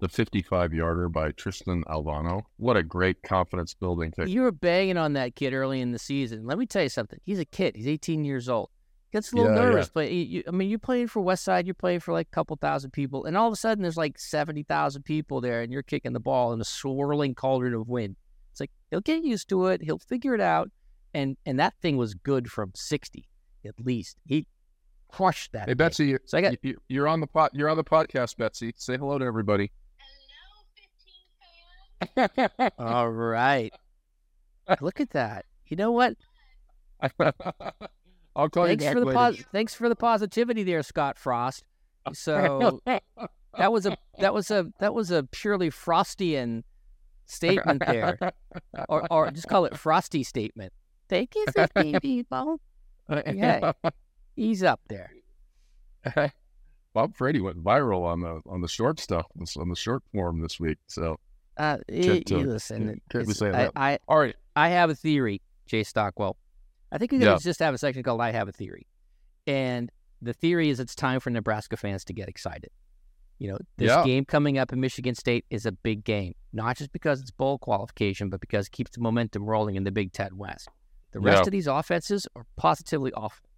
the 0.00 0.08
55 0.08 0.72
yarder 0.72 1.08
by 1.08 1.32
Tristan 1.32 1.82
Alvano. 1.84 2.42
What 2.56 2.76
a 2.76 2.82
great 2.82 3.22
confidence 3.22 3.74
building 3.74 4.12
thing. 4.12 4.28
You 4.28 4.42
were 4.42 4.52
banging 4.52 4.96
on 4.96 5.14
that 5.14 5.34
kid 5.34 5.52
early 5.52 5.80
in 5.80 5.90
the 5.92 5.98
season. 5.98 6.46
Let 6.46 6.56
me 6.56 6.66
tell 6.66 6.84
you 6.84 6.88
something. 6.88 7.18
He's 7.24 7.40
a 7.40 7.44
kid. 7.44 7.74
He's 7.76 7.88
18 7.88 8.24
years 8.24 8.48
old. 8.48 8.70
Gets 9.12 9.32
a 9.32 9.36
little 9.36 9.52
Yeah, 9.52 9.58
yeah. 9.58 9.64
nervous, 9.70 9.90
but 9.92 10.10
you, 10.12 10.22
you, 10.22 10.42
I 10.46 10.50
mean, 10.50 10.70
you're 10.70 10.78
playing 10.78 11.08
for 11.08 11.20
West 11.20 11.42
Side. 11.42 11.66
You're 11.66 11.74
playing 11.74 12.00
for 12.00 12.12
like 12.12 12.28
a 12.28 12.34
couple 12.34 12.56
thousand 12.56 12.92
people, 12.92 13.24
and 13.24 13.36
all 13.36 13.48
of 13.48 13.52
a 13.52 13.56
sudden 13.56 13.82
there's 13.82 13.96
like 13.96 14.18
70,000 14.18 15.02
people 15.02 15.40
there, 15.40 15.62
and 15.62 15.72
you're 15.72 15.82
kicking 15.82 16.12
the 16.12 16.20
ball 16.20 16.52
in 16.52 16.60
a 16.60 16.64
swirling 16.64 17.34
cauldron 17.34 17.74
of 17.74 17.88
wind. 17.88 18.16
It's 18.58 18.60
like 18.60 18.70
he'll 18.90 19.00
get 19.00 19.24
used 19.24 19.48
to 19.50 19.66
it. 19.66 19.82
He'll 19.82 20.00
figure 20.00 20.34
it 20.34 20.40
out, 20.40 20.70
and 21.14 21.36
and 21.46 21.60
that 21.60 21.74
thing 21.80 21.96
was 21.96 22.14
good 22.14 22.50
from 22.50 22.72
60 22.74 23.28
at 23.64 23.74
least. 23.78 24.16
He 24.24 24.46
crushed 25.08 25.52
that. 25.52 25.62
Hey 25.62 25.66
thing. 25.66 25.76
Betsy, 25.76 26.06
you, 26.06 26.18
So 26.24 26.38
I 26.38 26.40
got 26.40 26.64
you, 26.64 26.76
you're 26.88 27.06
on 27.06 27.20
the 27.20 27.28
pot. 27.28 27.52
You're 27.54 27.68
on 27.68 27.76
the 27.76 27.84
podcast, 27.84 28.36
Betsy. 28.36 28.72
Say 28.76 28.96
hello 28.96 29.16
to 29.18 29.24
everybody. 29.24 29.70
all 32.78 33.08
right. 33.10 33.72
Look 34.80 35.00
at 35.00 35.10
that. 35.10 35.44
You 35.66 35.76
know 35.76 35.92
what? 35.92 36.16
I'll 38.34 38.48
call 38.48 38.66
thanks 38.66 38.84
you 38.84 38.92
for 38.92 39.00
the 39.00 39.06
later. 39.06 39.18
pos- 39.18 39.44
thanks 39.52 39.74
for 39.74 39.88
the 39.88 39.96
positivity 39.96 40.64
there, 40.64 40.82
Scott 40.82 41.16
Frost. 41.16 41.64
So 42.14 42.80
that 42.86 43.70
was 43.70 43.84
a 43.84 43.98
that 44.18 44.32
was 44.32 44.50
a 44.50 44.72
that 44.80 44.94
was 44.94 45.10
a 45.10 45.24
purely 45.24 45.70
Frostian 45.70 46.62
statement 47.28 47.82
there, 47.86 48.18
or 48.88 49.06
or 49.12 49.30
just 49.30 49.48
call 49.48 49.64
it 49.64 49.76
Frosty 49.76 50.22
statement. 50.22 50.72
Thank 51.08 51.34
you, 51.34 51.44
15 51.54 52.00
people. 52.00 52.60
Yeah. 53.08 53.72
He's 54.36 54.62
up 54.62 54.80
there. 54.88 55.12
Bob 56.94 57.14
Frady 57.16 57.40
went 57.40 57.62
viral 57.62 58.04
on 58.04 58.20
the 58.20 58.40
on 58.46 58.60
the 58.60 58.68
short 58.68 58.98
stuff 59.00 59.26
on 59.58 59.68
the 59.68 59.76
short 59.76 60.02
form 60.12 60.40
this 60.40 60.58
week. 60.58 60.78
So 60.86 61.18
Uh, 61.56 61.78
y- 61.88 62.00
Can't, 62.02 62.32
uh, 62.32 62.36
y- 62.36 62.42
listen, 62.44 63.00
can't 63.10 63.26
be 63.26 63.46
I, 63.46 63.50
that. 63.50 63.72
I 63.76 63.98
all 64.08 64.18
right, 64.18 64.36
I 64.56 64.68
have 64.70 64.90
a 64.90 64.94
theory, 64.94 65.40
Jay 65.66 65.82
Stockwell. 65.84 66.36
I 66.90 66.98
think 66.98 67.12
we're 67.12 67.20
Yeah. 67.20 67.34
could 67.34 67.42
just 67.42 67.60
have 67.60 67.74
a 67.74 67.78
section 67.78 68.02
called 68.02 68.20
"I 68.20 68.30
Have 68.32 68.48
a 68.48 68.52
Theory," 68.52 68.86
and 69.46 69.90
the 70.22 70.32
theory 70.32 70.70
is 70.70 70.80
it's 70.80 70.94
time 70.94 71.20
for 71.20 71.30
Nebraska 71.30 71.76
fans 71.76 72.04
to 72.06 72.12
get 72.12 72.28
excited. 72.28 72.70
You 73.38 73.52
know, 73.52 73.58
this 73.76 73.88
Yeah. 73.88 74.04
game 74.04 74.24
coming 74.24 74.58
up 74.58 74.72
in 74.72 74.80
Michigan 74.80 75.14
State 75.14 75.44
is 75.48 75.64
a 75.64 75.72
big 75.72 76.02
game, 76.04 76.34
not 76.52 76.76
just 76.76 76.90
because 76.92 77.20
it's 77.20 77.30
bowl 77.30 77.58
qualification, 77.58 78.30
but 78.30 78.40
because 78.40 78.66
it 78.66 78.72
keeps 78.72 78.90
the 78.90 79.00
momentum 79.00 79.44
rolling 79.44 79.76
in 79.76 79.84
the 79.84 79.92
Big 79.92 80.12
Ten 80.12 80.36
West. 80.36 80.68
The 81.12 81.20
rest 81.20 81.38
Yeah. 81.44 81.48
of 81.48 81.52
these 81.52 81.66
offenses 81.68 82.26
are 82.34 82.44
positively 82.56 83.12
awful. 83.12 83.48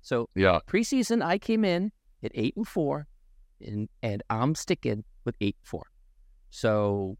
So 0.00 0.28
yeah, 0.34 0.60
preseason, 0.66 1.22
I 1.22 1.38
came 1.38 1.64
in 1.64 1.92
at 2.22 2.32
eight 2.34 2.56
and 2.56 2.66
four, 2.66 3.06
and 3.60 3.88
and 4.02 4.22
I'm 4.30 4.54
sticking 4.54 5.04
with 5.24 5.36
eight 5.40 5.56
and 5.60 5.66
four. 5.68 5.86
So 6.50 7.18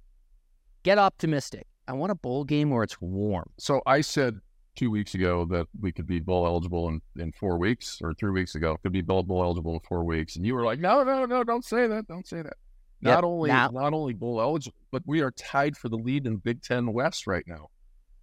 get 0.82 0.98
optimistic. 0.98 1.66
I 1.88 1.92
want 1.92 2.12
a 2.12 2.14
bowl 2.16 2.44
game 2.44 2.70
where 2.70 2.82
it's 2.82 3.00
warm. 3.00 3.50
So 3.58 3.82
I 3.86 4.00
said 4.00 4.40
two 4.76 4.90
weeks 4.90 5.14
ago 5.14 5.44
that 5.46 5.66
we 5.80 5.90
could 5.90 6.06
be 6.06 6.20
bowl 6.20 6.46
eligible 6.46 6.88
in, 6.88 7.00
in 7.18 7.32
four 7.32 7.58
weeks, 7.58 7.98
or 8.02 8.14
three 8.14 8.30
weeks 8.30 8.54
ago 8.54 8.76
could 8.82 8.92
be 8.92 9.00
bowl, 9.00 9.22
bowl 9.22 9.42
eligible 9.42 9.74
in 9.74 9.80
four 9.80 10.04
weeks, 10.04 10.36
and 10.36 10.46
you 10.46 10.54
were 10.54 10.64
like, 10.64 10.78
"No, 10.78 11.02
no, 11.02 11.24
no, 11.26 11.42
don't 11.42 11.64
say 11.64 11.86
that, 11.86 12.06
don't 12.06 12.26
say 12.26 12.42
that." 12.42 12.54
Not 13.00 13.16
Yep. 13.16 13.24
only 13.24 13.50
Now- 13.50 13.68
not 13.68 13.92
only 13.92 14.14
bowl 14.14 14.40
eligible, 14.40 14.76
but 14.90 15.02
we 15.06 15.20
are 15.20 15.30
tied 15.32 15.76
for 15.76 15.88
the 15.88 15.98
lead 15.98 16.26
in 16.26 16.36
Big 16.36 16.62
Ten 16.62 16.92
West 16.92 17.26
right 17.26 17.44
now. 17.46 17.68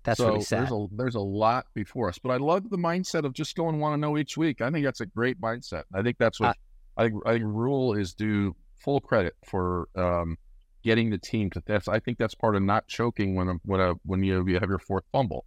That's 0.04 0.18
so 0.18 0.28
really 0.28 0.42
sad. 0.42 0.62
there's 0.62 0.72
a 0.72 0.88
there's 0.92 1.16
a 1.16 1.20
lot 1.22 1.68
before 1.74 2.10
us. 2.10 2.18
But 2.20 2.32
I 2.32 2.38
love 2.38 2.70
the 2.70 2.78
mindset 2.78 3.24
of 3.24 3.34
just 3.34 3.56
going 3.56 3.80
want 3.80 3.94
to 3.94 3.98
know 3.98 4.18
each 4.18 4.36
week. 4.38 4.62
I 4.62 4.70
think 4.70 4.84
that's 4.86 5.02
a 5.02 5.06
great 5.06 5.40
mindset. 5.40 5.84
I 5.94 6.02
think 6.02 6.18
that's 6.18 6.40
what 6.40 6.58
I 6.98 7.04
think. 7.10 7.22
I 7.26 7.34
think 7.34 7.46
Rhule 7.46 7.94
is 7.94 8.14
due 8.14 8.56
full 8.76 9.00
credit 9.00 9.34
for 9.46 9.88
um, 9.96 10.38
getting 10.84 11.10
the 11.10 11.18
team 11.18 11.50
to 11.52 11.64
that's. 11.66 11.88
I 11.88 12.00
think 12.00 12.18
that's 12.18 12.36
part 12.36 12.56
of 12.56 12.64
not 12.64 12.88
choking 12.88 13.36
when 13.36 13.48
a, 13.48 13.54
when 13.64 13.80
a, 13.80 13.94
when 14.06 14.24
you, 14.24 14.46
you 14.48 14.60
have 14.60 14.70
your 14.70 14.80
fourth 14.80 15.06
fumble. 15.14 15.46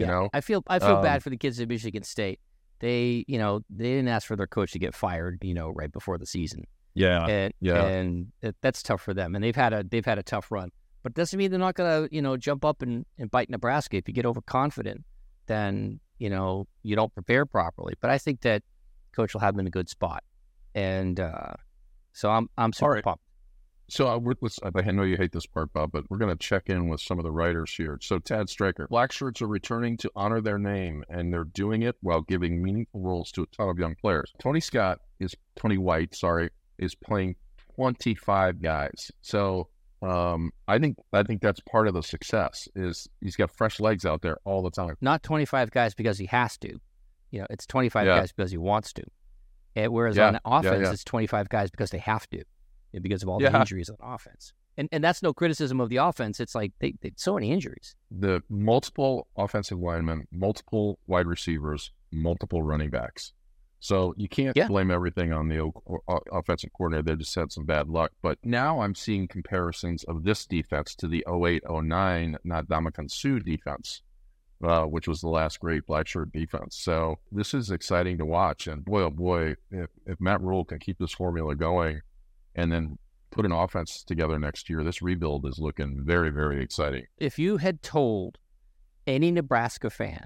You 0.00 0.06
Yeah. 0.06 0.12
know, 0.12 0.28
I 0.32 0.40
feel 0.40 0.62
I 0.66 0.78
feel 0.78 0.96
Um, 0.96 1.02
bad 1.02 1.22
for 1.22 1.28
the 1.30 1.36
kids 1.36 1.60
at 1.60 1.68
Michigan 1.68 2.02
State. 2.02 2.40
They, 2.78 3.24
you 3.28 3.36
know, 3.36 3.60
they 3.68 3.84
didn't 3.90 4.08
ask 4.08 4.26
for 4.26 4.36
their 4.36 4.46
coach 4.46 4.72
to 4.72 4.78
get 4.78 4.94
fired, 4.94 5.40
you 5.42 5.52
know, 5.52 5.68
right 5.68 5.92
before 5.92 6.16
the 6.16 6.24
season, 6.24 6.64
yeah, 6.94 7.26
and 7.26 7.52
yeah. 7.60 7.84
and 7.84 8.32
that's 8.62 8.82
tough 8.82 9.02
for 9.02 9.12
them. 9.12 9.34
And 9.34 9.44
they've 9.44 9.54
had 9.54 9.74
a 9.74 9.84
they've 9.84 10.06
had 10.06 10.18
a 10.18 10.22
tough 10.22 10.50
run, 10.50 10.70
but 11.02 11.12
doesn't 11.12 11.36
mean 11.36 11.50
they're 11.50 11.60
not 11.60 11.74
gonna, 11.74 12.08
you 12.10 12.22
know, 12.22 12.38
jump 12.38 12.64
up 12.64 12.80
and, 12.80 13.04
and 13.18 13.30
bite 13.30 13.50
Nebraska. 13.50 13.98
If 13.98 14.08
you 14.08 14.14
get 14.14 14.24
overconfident, 14.24 15.04
then 15.46 16.00
you 16.18 16.30
know 16.30 16.66
you 16.82 16.96
don't 16.96 17.12
prepare 17.12 17.44
properly. 17.44 17.94
But 18.00 18.08
I 18.10 18.16
think 18.16 18.40
that 18.40 18.62
coach 19.12 19.34
will 19.34 19.42
have 19.42 19.52
them 19.54 19.60
in 19.60 19.66
a 19.66 19.70
good 19.70 19.90
spot, 19.90 20.24
and 20.74 21.20
uh, 21.20 21.52
so 22.14 22.30
I'm 22.30 22.48
I'm 22.56 22.72
super 22.72 22.92
right. 22.92 23.04
pumped. 23.04 23.24
So 23.90 24.08
uh, 24.08 24.20
let's, 24.40 24.58
I 24.62 24.90
know 24.92 25.02
you 25.02 25.16
hate 25.16 25.32
this 25.32 25.46
part, 25.46 25.72
Bob, 25.72 25.90
but 25.92 26.04
we're 26.08 26.18
going 26.18 26.30
to 26.30 26.38
check 26.38 26.68
in 26.70 26.88
with 26.88 27.00
some 27.00 27.18
of 27.18 27.24
the 27.24 27.32
writers 27.32 27.74
here. 27.74 27.98
So 28.00 28.18
Tad 28.18 28.48
Stryker, 28.48 28.86
black 28.88 29.12
shirts 29.12 29.42
are 29.42 29.46
returning 29.48 29.96
to 29.98 30.10
honor 30.14 30.40
their 30.40 30.58
name, 30.58 31.04
and 31.08 31.32
they're 31.32 31.44
doing 31.44 31.82
it 31.82 31.96
while 32.00 32.22
giving 32.22 32.62
meaningful 32.62 33.00
roles 33.00 33.30
to 33.32 33.42
a 33.42 33.46
ton 33.46 33.68
of 33.68 33.78
young 33.78 33.94
players. 33.96 34.32
Tony 34.38 34.60
Scott 34.60 35.00
is 35.18 35.34
Tony 35.56 35.76
White, 35.78 36.14
sorry, 36.14 36.50
is 36.78 36.94
playing 36.94 37.34
25 37.76 38.62
guys. 38.62 39.10
So 39.22 39.68
um, 40.02 40.52
I 40.68 40.78
think 40.78 40.96
I 41.12 41.22
think 41.22 41.42
that's 41.42 41.60
part 41.60 41.88
of 41.88 41.94
the 41.94 42.02
success 42.02 42.68
is 42.74 43.08
he's 43.20 43.36
got 43.36 43.50
fresh 43.50 43.80
legs 43.80 44.06
out 44.06 44.22
there 44.22 44.38
all 44.44 44.62
the 44.62 44.70
time. 44.70 44.96
Not 45.00 45.22
25 45.22 45.70
guys 45.70 45.94
because 45.94 46.16
he 46.18 46.26
has 46.26 46.56
to, 46.58 46.78
you 47.30 47.40
know, 47.40 47.46
it's 47.50 47.66
25 47.66 48.06
Yeah. 48.06 48.20
guys 48.20 48.32
because 48.32 48.50
he 48.50 48.56
wants 48.56 48.92
to. 48.94 49.02
And 49.76 49.92
whereas 49.92 50.16
Yeah, 50.16 50.28
on 50.28 50.40
offense, 50.44 50.82
yeah. 50.84 50.92
it's 50.92 51.04
25 51.04 51.48
guys 51.48 51.70
because 51.70 51.90
they 51.90 51.98
have 51.98 52.28
to, 52.30 52.42
because 53.00 53.22
of 53.22 53.28
all 53.28 53.38
the 53.38 53.54
injuries 53.54 53.90
on 53.90 53.96
offense. 54.02 54.52
And 54.76 54.88
and 54.92 55.02
that's 55.04 55.22
no 55.22 55.32
criticism 55.34 55.80
of 55.80 55.88
the 55.90 55.96
offense. 55.96 56.40
It's 56.40 56.54
like 56.54 56.72
they, 56.80 56.94
they 57.02 57.12
so 57.16 57.34
many 57.34 57.50
injuries. 57.52 57.96
The 58.10 58.42
multiple 58.48 59.26
offensive 59.36 59.78
linemen, 59.78 60.26
multiple 60.32 60.98
wide 61.06 61.26
receivers, 61.26 61.90
multiple 62.12 62.62
running 62.62 62.90
backs. 62.90 63.32
So 63.82 64.14
you 64.16 64.28
can't 64.28 64.56
Yeah. 64.56 64.68
blame 64.68 64.90
everything 64.90 65.32
on 65.32 65.48
the 65.48 65.60
o- 65.60 65.82
o- 66.06 66.20
offensive 66.32 66.70
coordinator. 66.76 67.02
They 67.02 67.16
just 67.16 67.34
had 67.34 67.50
some 67.50 67.64
bad 67.64 67.88
luck. 67.88 68.12
But 68.22 68.38
now 68.44 68.80
I'm 68.82 68.94
seeing 68.94 69.26
comparisons 69.26 70.04
of 70.04 70.22
this 70.22 70.46
defense 70.46 70.94
to 70.96 71.08
the 71.08 71.24
08 71.26 71.62
09 71.68 72.36
Ndamukong 72.46 73.10
Suh 73.10 73.38
defense, 73.38 74.02
uh, 74.62 74.84
which 74.84 75.08
was 75.08 75.20
the 75.22 75.28
last 75.30 75.60
great 75.60 75.86
black 75.86 76.06
shirt 76.06 76.30
defense. 76.32 76.76
So 76.76 77.18
this 77.32 77.54
is 77.54 77.70
exciting 77.70 78.18
to 78.18 78.26
watch. 78.26 78.66
And 78.66 78.84
boy, 78.84 79.02
oh 79.02 79.10
boy, 79.10 79.56
if, 79.70 79.88
if 80.06 80.20
Matt 80.20 80.42
Rhule 80.42 80.64
can 80.66 80.78
keep 80.78 80.98
this 80.98 81.12
formula 81.14 81.56
going 81.56 82.02
and 82.54 82.72
then 82.72 82.98
put 83.30 83.44
an 83.44 83.52
offense 83.52 84.02
together 84.02 84.38
next 84.38 84.68
year, 84.68 84.82
this 84.82 85.02
rebuild 85.02 85.46
is 85.46 85.58
looking 85.58 86.02
very, 86.04 86.30
very 86.30 86.62
exciting. 86.62 87.04
If 87.18 87.38
you 87.38 87.56
had 87.56 87.82
told 87.82 88.38
any 89.06 89.30
Nebraska 89.30 89.90
fan 89.90 90.24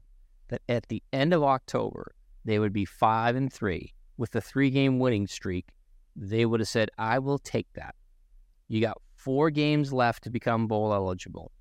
that 0.49 0.62
at 0.69 0.88
the 0.88 1.02
end 1.12 1.33
of 1.33 1.43
October 1.43 2.14
they 2.45 2.59
would 2.59 2.73
be 2.73 2.85
five 2.85 3.37
and 3.37 3.52
three 3.52 3.95
with 4.16 4.35
a 4.35 4.40
three 4.40 4.71
game 4.71 4.99
winning 4.99 5.26
streak, 5.26 5.66
they 6.16 6.47
would 6.47 6.61
have 6.61 6.69
said, 6.69 6.90
I 6.99 7.19
will 7.19 7.38
take 7.38 7.66
that. 7.75 7.95
You 8.69 8.81
got 8.81 8.99
four 9.16 9.50
games 9.50 9.93
left 9.93 10.25
to 10.25 10.31
become 10.31 10.66
bowl 10.66 10.93
eligible. 10.93 11.52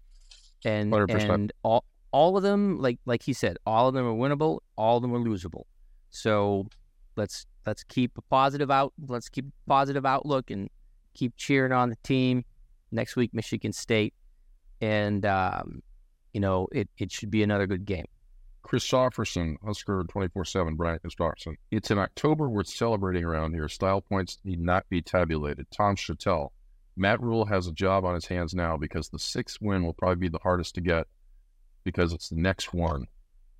And 0.65 0.91
100%. 0.91 1.33
and 1.33 1.53
all 1.63 1.83
all 2.11 2.37
of 2.37 2.43
them, 2.43 2.79
like 2.79 2.99
like 3.05 3.23
he 3.23 3.33
said, 3.33 3.57
all 3.65 3.87
of 3.87 3.93
them 3.93 4.05
are 4.05 4.13
winnable, 4.13 4.59
all 4.77 4.97
of 4.97 5.01
them 5.01 5.13
are 5.13 5.19
losable. 5.19 5.63
So 6.11 6.67
let's 7.15 7.45
let's 7.65 7.83
keep 7.83 8.17
a 8.17 8.21
positive 8.21 8.69
out 8.69 8.93
let's 9.07 9.29
keep 9.29 9.45
positive 9.67 10.05
outlook 10.05 10.51
and 10.51 10.69
keep 11.13 11.35
cheering 11.37 11.71
on 11.71 11.89
the 11.89 11.97
team. 12.03 12.43
Next 12.91 13.15
week, 13.15 13.33
Michigan 13.33 13.73
State. 13.73 14.13
And 14.81 15.25
um, 15.25 15.81
you 16.33 16.39
know, 16.39 16.67
it, 16.71 16.89
it 16.97 17.11
should 17.11 17.31
be 17.31 17.43
another 17.43 17.67
good 17.67 17.85
game. 17.85 18.05
Chris 18.63 18.83
Christopherson, 18.83 19.57
Husker 19.63 20.03
24 20.09 20.45
7, 20.45 20.75
Brian 20.75 20.99
Christopherson. 20.99 21.57
It's 21.71 21.91
in 21.91 21.99
October. 21.99 22.49
We're 22.49 22.63
celebrating 22.63 23.23
around 23.23 23.53
here. 23.53 23.67
Style 23.67 24.01
points 24.01 24.39
need 24.43 24.59
not 24.59 24.87
be 24.89 25.01
tabulated. 25.01 25.67
Tom 25.71 25.95
Shatel. 25.95 26.49
Matt 26.95 27.21
Rule 27.21 27.45
has 27.45 27.67
a 27.67 27.71
job 27.71 28.05
on 28.05 28.13
his 28.13 28.25
hands 28.25 28.53
now 28.53 28.77
because 28.77 29.09
the 29.09 29.19
sixth 29.19 29.57
win 29.61 29.83
will 29.83 29.93
probably 29.93 30.15
be 30.15 30.29
the 30.29 30.39
hardest 30.39 30.75
to 30.75 30.81
get 30.81 31.07
because 31.83 32.13
it's 32.13 32.29
the 32.29 32.35
next 32.35 32.73
one, 32.73 33.07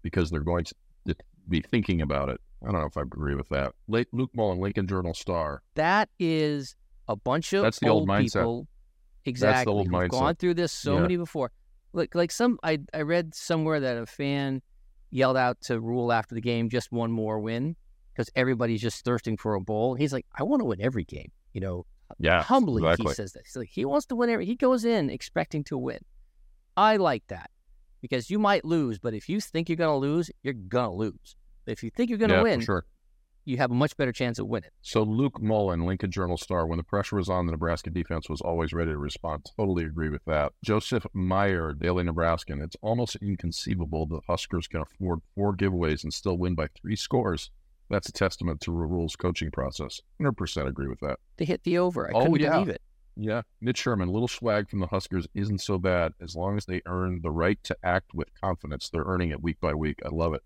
because 0.03 0.29
they're 0.29 0.41
going 0.41 0.65
to 0.65 1.15
be 1.49 1.61
thinking 1.61 2.01
about 2.01 2.29
it. 2.29 2.39
I 2.63 2.71
don't 2.71 2.79
know 2.81 2.87
if 2.87 2.97
I 2.97 3.01
agree 3.01 3.35
with 3.35 3.49
that. 3.49 3.73
Late 3.87 4.07
Luke 4.13 4.31
Mullin, 4.35 4.59
Lincoln 4.59 4.87
Journal 4.87 5.13
Star. 5.13 5.61
That 5.75 6.09
is 6.19 6.75
a 7.07 7.15
bunch 7.15 7.51
of 7.53 7.63
That's 7.63 7.79
the 7.79 7.89
old 7.89 8.07
mindset. 8.07 8.33
people. 8.33 8.67
Exactly. 9.25 9.71
old 9.73 9.87
who've 9.87 9.93
mindset. 9.93 10.09
gone 10.11 10.35
through 10.35 10.53
this 10.55 10.71
so 10.71 10.95
Yeah. 10.95 11.01
many 11.01 11.17
before. 11.17 11.51
Like 11.93 12.15
like 12.15 12.31
some 12.31 12.57
I 12.63 12.79
I 12.93 13.01
read 13.01 13.35
somewhere 13.35 13.79
that 13.81 13.97
a 13.97 14.05
fan 14.05 14.61
yelled 15.11 15.37
out 15.37 15.61
to 15.61 15.79
Rhule 15.79 16.11
after 16.11 16.33
the 16.35 16.41
game, 16.41 16.69
just 16.69 16.91
one 16.91 17.11
more 17.11 17.39
win, 17.39 17.75
because 18.13 18.29
everybody's 18.35 18.81
just 18.81 19.03
thirsting 19.05 19.37
for 19.37 19.53
a 19.53 19.61
bowl. 19.61 19.93
He's 19.95 20.11
like, 20.11 20.25
I 20.37 20.43
want 20.43 20.61
to 20.61 20.65
win 20.65 20.81
every 20.81 21.03
game. 21.03 21.31
You 21.53 21.61
know, 21.61 21.85
Yeah. 22.19 22.41
humbly 22.41 22.81
exactly. 22.83 23.11
he 23.11 23.13
says 23.13 23.33
that. 23.33 23.43
He's 23.45 23.55
like 23.55 23.69
he 23.69 23.85
wants 23.85 24.05
to 24.07 24.15
win 24.15 24.29
every. 24.29 24.45
He 24.45 24.55
goes 24.55 24.85
in 24.85 25.09
expecting 25.09 25.63
to 25.65 25.77
win. 25.77 25.99
I 26.75 26.97
like 26.97 27.23
that 27.27 27.51
because 28.01 28.29
you 28.31 28.39
might 28.39 28.65
lose, 28.65 28.97
but 28.99 29.13
if 29.13 29.29
you 29.29 29.39
think 29.39 29.69
you're 29.69 29.75
gonna 29.75 29.97
lose, 29.97 30.31
you're 30.41 30.53
gonna 30.53 30.93
lose. 30.93 31.35
If 31.65 31.83
you 31.83 31.89
think 31.89 32.09
you're 32.09 32.19
gonna 32.19 32.35
yeah, 32.35 32.41
win, 32.43 32.61
sure. 32.61 32.85
you 33.45 33.57
have 33.57 33.71
a 33.71 33.73
much 33.73 33.95
better 33.97 34.11
chance 34.11 34.39
of 34.39 34.47
winning. 34.47 34.69
So 34.81 35.03
Luke 35.03 35.41
Mullin, 35.41 35.85
Lincoln 35.85 36.11
Journal 36.11 36.37
Star, 36.37 36.65
when 36.67 36.77
the 36.77 36.83
pressure 36.83 37.15
was 37.17 37.29
on, 37.29 37.45
the 37.45 37.51
Nebraska 37.51 37.89
defense 37.89 38.29
was 38.29 38.41
always 38.41 38.73
ready 38.73 38.91
to 38.91 38.97
respond. 38.97 39.45
Totally 39.57 39.83
agree 39.85 40.09
with 40.09 40.23
that. 40.25 40.51
Joseph 40.63 41.05
Meyer, 41.13 41.73
Daily 41.73 42.03
Nebraskan, 42.03 42.61
it's 42.61 42.75
almost 42.81 43.15
inconceivable 43.17 44.05
the 44.05 44.21
Huskers 44.27 44.67
can 44.67 44.81
afford 44.81 45.19
four 45.35 45.55
giveaways 45.55 46.03
and 46.03 46.13
still 46.13 46.37
win 46.37 46.55
by 46.55 46.67
three 46.75 46.95
scores. 46.95 47.51
That's 47.89 48.09
a 48.09 48.13
testament 48.13 48.61
to 48.61 48.71
Rhule's 48.71 49.15
coaching 49.15 49.51
process. 49.51 50.01
100% 50.21 50.67
agree 50.67 50.87
with 50.87 50.99
that. 51.01 51.19
They 51.37 51.45
hit 51.45 51.63
the 51.63 51.77
over. 51.77 52.07
I 52.07 52.11
Oh, 52.17 52.23
couldn't 52.23 52.39
yeah. 52.39 52.51
believe 52.53 52.69
it. 52.69 52.81
Yeah. 53.15 53.43
Mitch 53.61 53.77
Sherman, 53.77 54.09
little 54.09 54.27
swag 54.29 54.69
from 54.69 54.79
the 54.79 54.87
Huskers 54.87 55.27
isn't 55.35 55.59
so 55.61 55.77
bad 55.77 56.13
as 56.19 56.35
long 56.35 56.57
as 56.57 56.65
they 56.65 56.81
earn 56.87 57.19
the 57.21 57.29
right 57.29 57.59
to 57.65 57.77
act 57.83 58.13
with 58.15 58.29
confidence. 58.41 58.89
They're 58.89 59.03
earning 59.05 59.29
it 59.29 59.43
week 59.43 59.59
by 59.61 59.73
week. 59.75 59.99
I 60.03 60.09
love 60.09 60.33
it. 60.33 60.41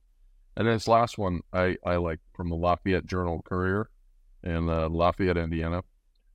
And 0.58 0.68
this 0.68 0.88
last 0.88 1.20
one 1.20 1.42
I, 1.54 1.78
I 1.86 1.98
like 1.98 2.20
from 2.34 2.50
the 2.50 2.56
Lafayette 2.56 3.06
Journal 3.06 3.44
Courier 3.48 3.90
in 4.44 4.70
uh, 4.70 4.90
Lafayette, 4.90 5.38
Indiana. 5.38 5.84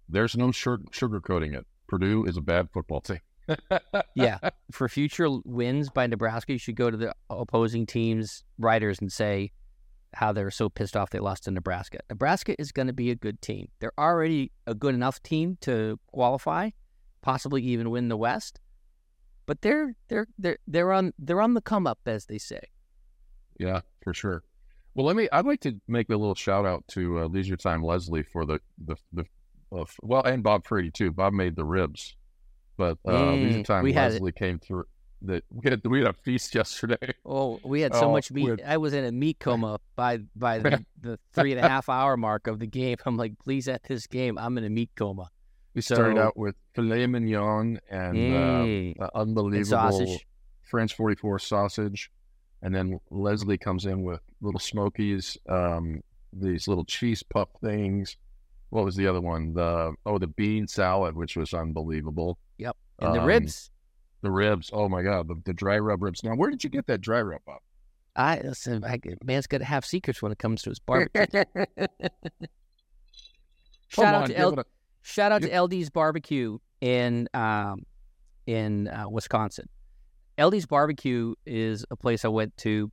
There's 0.09 0.37
no 0.37 0.52
sugar, 0.52 0.85
sugarcoating 0.93 1.59
it. 1.59 1.67
Purdue 1.88 2.25
is 2.25 2.37
a 2.37 2.41
bad 2.41 2.69
football 2.73 3.00
team. 3.00 3.21
Yeah. 4.14 4.38
For 4.71 4.88
future 4.88 5.29
wins 5.45 5.91
by 5.91 6.07
Nebraska, 6.07 6.52
you 6.52 6.59
should 6.59 6.76
go 6.76 6.91
to 6.91 6.97
the 6.97 7.14
opposing 7.29 7.85
team's 7.87 8.45
writers 8.59 9.00
and 9.00 9.11
say 9.11 9.50
how 10.14 10.33
they're 10.33 10.50
so 10.50 10.69
pissed 10.69 10.97
off 10.97 11.11
they 11.11 11.19
lost 11.19 11.45
to 11.45 11.50
Nebraska. 11.50 11.99
Nebraska 12.09 12.55
is 12.61 12.71
going 12.71 12.87
to 12.87 12.93
be 12.93 13.11
a 13.11 13.14
good 13.14 13.43
team. 13.43 13.69
They're 13.81 13.99
already 13.99 14.52
a 14.67 14.75
good 14.75 14.95
enough 14.95 15.23
team 15.23 15.59
to 15.62 15.99
qualify, 16.12 16.71
possibly 17.23 17.62
even 17.62 17.91
win 17.91 18.09
the 18.09 18.17
West. 18.17 18.61
But 19.47 19.62
they're 19.62 19.97
they're 20.09 20.29
they're 20.38 20.59
they're 20.67 20.93
on 20.93 21.12
they're 21.19 21.41
on 21.41 21.55
the 21.55 21.61
come 21.61 21.87
up, 21.87 21.99
as 22.07 22.26
they 22.26 22.38
say. 22.38 22.61
Yeah, 23.62 23.81
for 24.02 24.12
sure. 24.14 24.42
Well, 24.95 25.07
let 25.07 25.16
me. 25.16 25.28
I'd 25.33 25.47
like 25.47 25.61
to 25.61 25.81
make 25.88 26.09
a 26.11 26.16
little 26.16 26.35
shout 26.35 26.66
out 26.66 26.85
to 26.88 27.21
uh, 27.21 27.26
Leisure 27.26 27.57
Time 27.57 27.83
Leslie 27.83 28.23
for 28.25 28.45
the 28.45 28.61
the 28.85 28.97
the 29.12 29.25
uh, 29.75 29.85
well, 30.02 30.23
and 30.23 30.42
Bob 30.42 30.66
Frady 30.66 30.90
too. 30.90 31.11
Bob 31.12 31.33
made 31.33 31.57
the 31.57 31.64
ribs, 31.64 32.14
but 32.76 32.99
uh, 33.07 33.11
Mm, 33.12 33.42
Leisure 33.42 33.62
Time 33.62 33.85
we 33.85 33.92
had. 33.95 34.12
Leslie 34.12 34.33
came 34.33 34.59
through. 34.59 34.85
That 35.23 35.45
we 35.50 35.71
had 35.71 35.81
we 35.87 35.99
had 36.00 36.09
a 36.09 36.12
feast 36.12 36.54
yesterday. 36.61 37.14
Oh, 37.25 37.59
we 37.64 37.81
had 37.81 37.95
so 37.95 38.09
Oh, 38.09 38.12
much 38.12 38.31
meat. 38.33 38.50
with- 38.50 38.61
I 38.66 38.76
was 38.76 38.92
in 38.92 39.04
a 39.04 39.12
meat 39.12 39.38
coma 39.40 39.78
by 39.97 40.19
by 40.37 40.59
the, 40.59 40.85
the 41.00 41.19
three 41.33 41.52
and 41.52 41.64
a 41.64 41.69
half 41.69 41.88
hour 41.88 42.16
mark 42.16 42.47
of 42.49 42.59
the 42.59 42.66
game. 42.66 42.97
I'm 43.07 43.16
like, 43.16 43.38
please, 43.38 43.69
at 43.69 43.85
this 43.85 44.07
game, 44.07 44.37
I'm 44.37 44.59
in 44.59 44.64
a 44.64 44.71
meat 44.71 44.90
coma. 44.97 45.31
We 45.75 45.81
started 45.81 46.19
out 46.19 46.37
with 46.37 46.54
filet 46.75 47.07
mignon 47.07 47.78
and 47.88 48.95
uh, 48.99 49.04
uh, 49.04 49.09
unbelievable 49.14 49.78
And. 49.78 50.21
French 50.69 50.95
44 50.97 51.38
sausage. 51.38 52.11
And 52.62 52.75
then 52.75 53.00
Leslie 53.11 53.59
comes 53.59 53.87
in 53.87 54.02
with 54.02 54.21
little 54.40 54.61
smokies, 54.61 55.37
um, 55.49 56.00
these 56.33 56.69
little 56.69 56.85
cheese 56.85 57.23
puff 57.23 57.49
things. 57.61 58.16
What 58.71 58.85
was 58.85 58.97
the 58.97 59.07
other 59.07 59.21
one? 59.21 59.52
The 59.52 59.95
oh, 60.07 60.19
the 60.19 60.28
bean 60.28 60.66
salad, 60.66 61.14
which 61.16 61.37
was 61.37 61.52
unbelievable. 61.52 62.38
Yep. 62.59 62.76
And 63.00 63.14
the 63.14 63.21
Um, 63.21 63.26
ribs. 63.26 63.71
The 64.23 64.31
ribs. 64.31 64.71
Oh 64.73 64.88
my 64.88 65.02
god, 65.02 65.28
the, 65.28 65.35
the 65.45 65.52
dry 65.52 65.78
rub 65.78 66.02
ribs. 66.02 66.23
Now, 66.25 66.35
where 66.37 66.49
did 66.50 66.62
you 66.64 66.71
get 66.71 66.87
that 66.87 67.00
dry 67.00 67.21
rub 67.21 67.42
up? 67.49 67.62
I 68.14 68.40
listen. 68.40 68.85
I, 68.85 68.99
man's 69.25 69.47
got 69.47 69.59
to 69.59 69.64
have 69.64 69.85
secrets 69.85 70.23
when 70.23 70.33
it 70.33 70.38
comes 70.38 70.62
to 70.62 70.71
his 70.71 70.78
barbecue. 70.78 71.26
Shout 73.88 74.07
out 74.07 74.14
on, 74.14 74.28
to 74.28 74.33
give 74.33 74.40
El, 74.40 74.52
it 74.52 74.59
a- 74.61 74.64
Shout 75.02 75.33
out 75.33 75.42
to 75.42 75.49
LD's 75.50 75.90
Barbecue 75.90 76.59
in 76.81 77.28
um, 77.35 77.85
in 78.47 78.88
uh, 78.88 79.09
Wisconsin. 79.09 79.69
LD's 80.43 80.67
Barbecue 80.67 81.35
is 81.47 81.87
a 81.91 81.97
place 81.97 82.25
I 82.25 82.29
went 82.29 82.57
to 82.59 82.91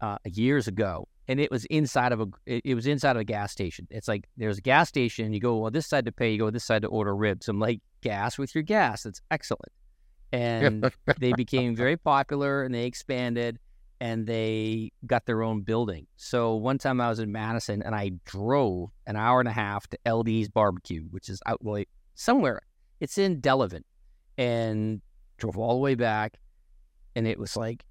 uh, 0.00 0.18
years 0.24 0.68
ago, 0.68 1.08
and 1.26 1.40
it 1.40 1.50
was 1.50 1.64
inside 1.66 2.12
of 2.12 2.20
a 2.20 2.26
it, 2.44 2.62
it 2.64 2.74
was 2.74 2.86
inside 2.86 3.16
of 3.16 3.20
a 3.20 3.24
gas 3.24 3.50
station. 3.50 3.86
It's 3.90 4.08
like 4.08 4.28
there's 4.36 4.58
a 4.58 4.62
gas 4.62 4.88
station. 4.88 5.32
You 5.32 5.40
go 5.40 5.56
well 5.56 5.70
this 5.70 5.86
side 5.86 6.04
to 6.04 6.12
pay. 6.12 6.32
You 6.32 6.38
go 6.38 6.50
this 6.50 6.64
side 6.64 6.82
to 6.82 6.88
order 6.88 7.16
ribs. 7.16 7.48
I'm 7.48 7.58
like 7.58 7.80
gas 8.02 8.36
with 8.36 8.54
your 8.54 8.62
gas. 8.62 9.06
It's 9.06 9.22
excellent. 9.30 9.72
And 10.32 10.92
they 11.18 11.32
became 11.32 11.74
very 11.84 11.96
popular, 11.96 12.62
and 12.62 12.74
they 12.74 12.84
expanded, 12.84 13.58
and 14.00 14.26
they 14.26 14.92
got 15.06 15.24
their 15.24 15.42
own 15.42 15.62
building. 15.62 16.06
So 16.16 16.56
one 16.56 16.76
time 16.76 17.00
I 17.00 17.08
was 17.08 17.20
in 17.20 17.32
Madison, 17.32 17.82
and 17.82 17.94
I 17.94 18.12
drove 18.26 18.90
an 19.06 19.16
hour 19.16 19.40
and 19.40 19.48
a 19.48 19.52
half 19.52 19.86
to 19.88 19.98
LD's 20.04 20.48
Barbecue, 20.48 21.04
which 21.10 21.30
is 21.30 21.40
out 21.46 21.64
like 21.64 21.88
somewhere. 22.16 22.60
It's 23.00 23.16
in 23.16 23.40
Delavan, 23.40 23.82
and 24.36 25.00
drove 25.38 25.56
all 25.56 25.74
the 25.74 25.80
way 25.80 25.94
back, 25.94 26.38
and 27.16 27.26
it 27.26 27.38
was 27.38 27.56
like 27.56 27.84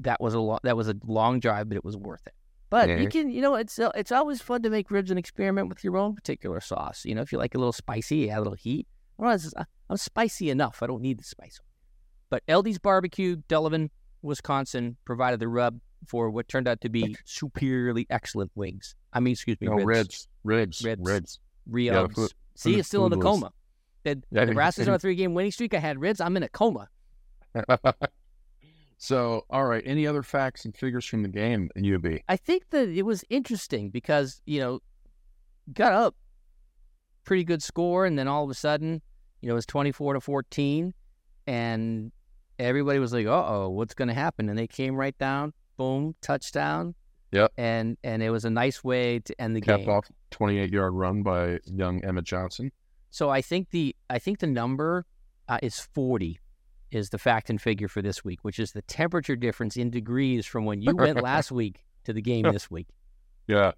that 0.00 0.20
was 0.20 0.34
a 0.34 0.40
long 0.40 0.58
that 0.62 0.76
was 0.76 0.88
a 0.88 0.94
long 1.04 1.40
drive, 1.40 1.68
but 1.68 1.76
it 1.76 1.84
was 1.84 1.96
worth 1.96 2.26
it. 2.26 2.34
But 2.68 2.88
Yeah. 2.88 2.96
you 2.98 3.08
can, 3.08 3.30
you 3.30 3.40
know, 3.40 3.54
it's 3.54 3.78
uh, 3.78 3.90
it's 3.94 4.12
always 4.12 4.40
fun 4.42 4.62
to 4.62 4.70
make 4.70 4.90
ribs 4.90 5.10
and 5.10 5.18
experiment 5.18 5.68
with 5.68 5.82
your 5.84 5.96
own 5.96 6.14
particular 6.14 6.60
sauce. 6.60 7.04
You 7.04 7.14
know, 7.14 7.22
if 7.22 7.32
you 7.32 7.38
like 7.38 7.54
a 7.54 7.58
little 7.58 7.72
spicy, 7.72 8.28
add 8.30 8.38
a 8.38 8.40
little 8.40 8.54
heat. 8.54 8.86
Know, 9.18 9.28
it's- 9.30 9.52
I'm 9.88 9.96
spicy 9.96 10.50
enough. 10.50 10.82
I 10.82 10.86
don't 10.88 11.00
need 11.00 11.18
the 11.18 11.24
spice. 11.24 11.60
But 12.28 12.42
LD's 12.48 12.78
Barbecue, 12.78 13.36
Delavan, 13.48 13.90
Wisconsin, 14.20 14.96
provided 15.04 15.38
the 15.40 15.46
rub 15.48 15.80
for 16.08 16.28
what 16.28 16.48
turned 16.48 16.66
out 16.68 16.80
to 16.80 16.88
be 16.88 17.16
superiorly 17.24 18.04
excellent 18.10 18.50
wings. 18.56 18.94
I 19.12 19.20
mean, 19.20 19.32
excuse 19.32 19.58
me, 19.60 19.68
No, 19.68 19.74
ribs, 19.76 20.28
ribs, 20.44 20.84
ribs, 20.84 21.04
Ribs. 21.06 21.40
ribs. 21.66 22.14
food- 22.14 22.32
See, 22.56 22.78
it's 22.78 22.88
still 22.88 23.06
in 23.06 23.12
a 23.12 23.16
coma. 23.18 23.52
The, 24.02 24.20
Yeah, 24.30 24.44
Nebraska's 24.44 24.88
on 24.88 24.94
a 24.94 24.98
three-game 24.98 25.34
winning 25.34 25.52
streak. 25.52 25.72
I 25.72 25.78
had 25.78 26.00
ribs. 26.00 26.20
I'm 26.20 26.36
in 26.36 26.42
a 26.42 26.48
coma. 26.48 26.88
so, 28.98 29.44
all 29.50 29.64
right. 29.64 29.82
Any 29.86 30.06
other 30.06 30.22
facts 30.22 30.64
and 30.64 30.76
figures 30.76 31.04
from 31.04 31.22
the 31.22 31.28
game 31.28 31.70
in 31.76 31.94
UB? 31.94 32.20
I 32.28 32.36
think 32.36 32.70
that 32.70 32.88
it 32.88 33.02
was 33.02 33.24
interesting 33.30 33.90
because 33.90 34.40
you 34.46 34.60
know 34.60 34.80
got 35.72 35.92
up 35.92 36.14
pretty 37.24 37.44
good 37.44 37.62
score, 37.62 38.06
and 38.06 38.18
then 38.18 38.28
all 38.28 38.44
of 38.44 38.50
a 38.50 38.54
sudden, 38.54 39.02
you 39.40 39.48
know, 39.48 39.54
it 39.54 39.56
was 39.56 39.66
twenty 39.66 39.92
four 39.92 40.14
to 40.14 40.20
fourteen, 40.20 40.94
and 41.46 42.12
everybody 42.58 42.98
was 42.98 43.12
like, 43.12 43.26
"Uh 43.26 43.44
oh, 43.46 43.68
what's 43.68 43.94
going 43.94 44.08
to 44.08 44.14
happen?" 44.14 44.48
And 44.48 44.58
they 44.58 44.66
came 44.66 44.94
right 44.94 45.16
down, 45.18 45.52
boom, 45.76 46.14
touchdown. 46.22 46.94
Yep. 47.32 47.52
And 47.58 47.98
and 48.04 48.22
it 48.22 48.30
was 48.30 48.44
a 48.44 48.50
nice 48.50 48.82
way 48.82 49.18
to 49.20 49.40
end 49.40 49.56
the 49.56 49.60
game. 49.60 49.88
off 49.88 50.08
28 50.30 50.72
yard 50.72 50.94
run 50.94 51.22
by 51.22 51.58
young 51.64 52.02
Emmett 52.04 52.24
Johnson. 52.24 52.70
So 53.10 53.30
I 53.30 53.42
think 53.42 53.70
the 53.70 53.94
I 54.08 54.18
think 54.18 54.38
the 54.38 54.46
number 54.46 55.04
uh, 55.48 55.58
is 55.62 55.78
forty. 55.78 56.38
Is 56.92 57.10
the 57.10 57.18
fact 57.18 57.50
and 57.50 57.60
figure 57.60 57.88
for 57.88 58.00
this 58.00 58.24
week, 58.24 58.40
which 58.42 58.58
is 58.58 58.72
the 58.72 58.82
temperature 58.82 59.34
difference 59.36 59.76
in 59.76 59.90
degrees 59.90 60.46
from 60.46 60.64
when 60.64 60.80
you 60.80 60.94
went 60.94 61.20
last 61.22 61.50
week 61.50 61.84
to 62.04 62.12
the 62.12 62.22
game 62.22 62.44
this 62.52 62.70
week. 62.70 62.86
Yeah, 63.48 63.72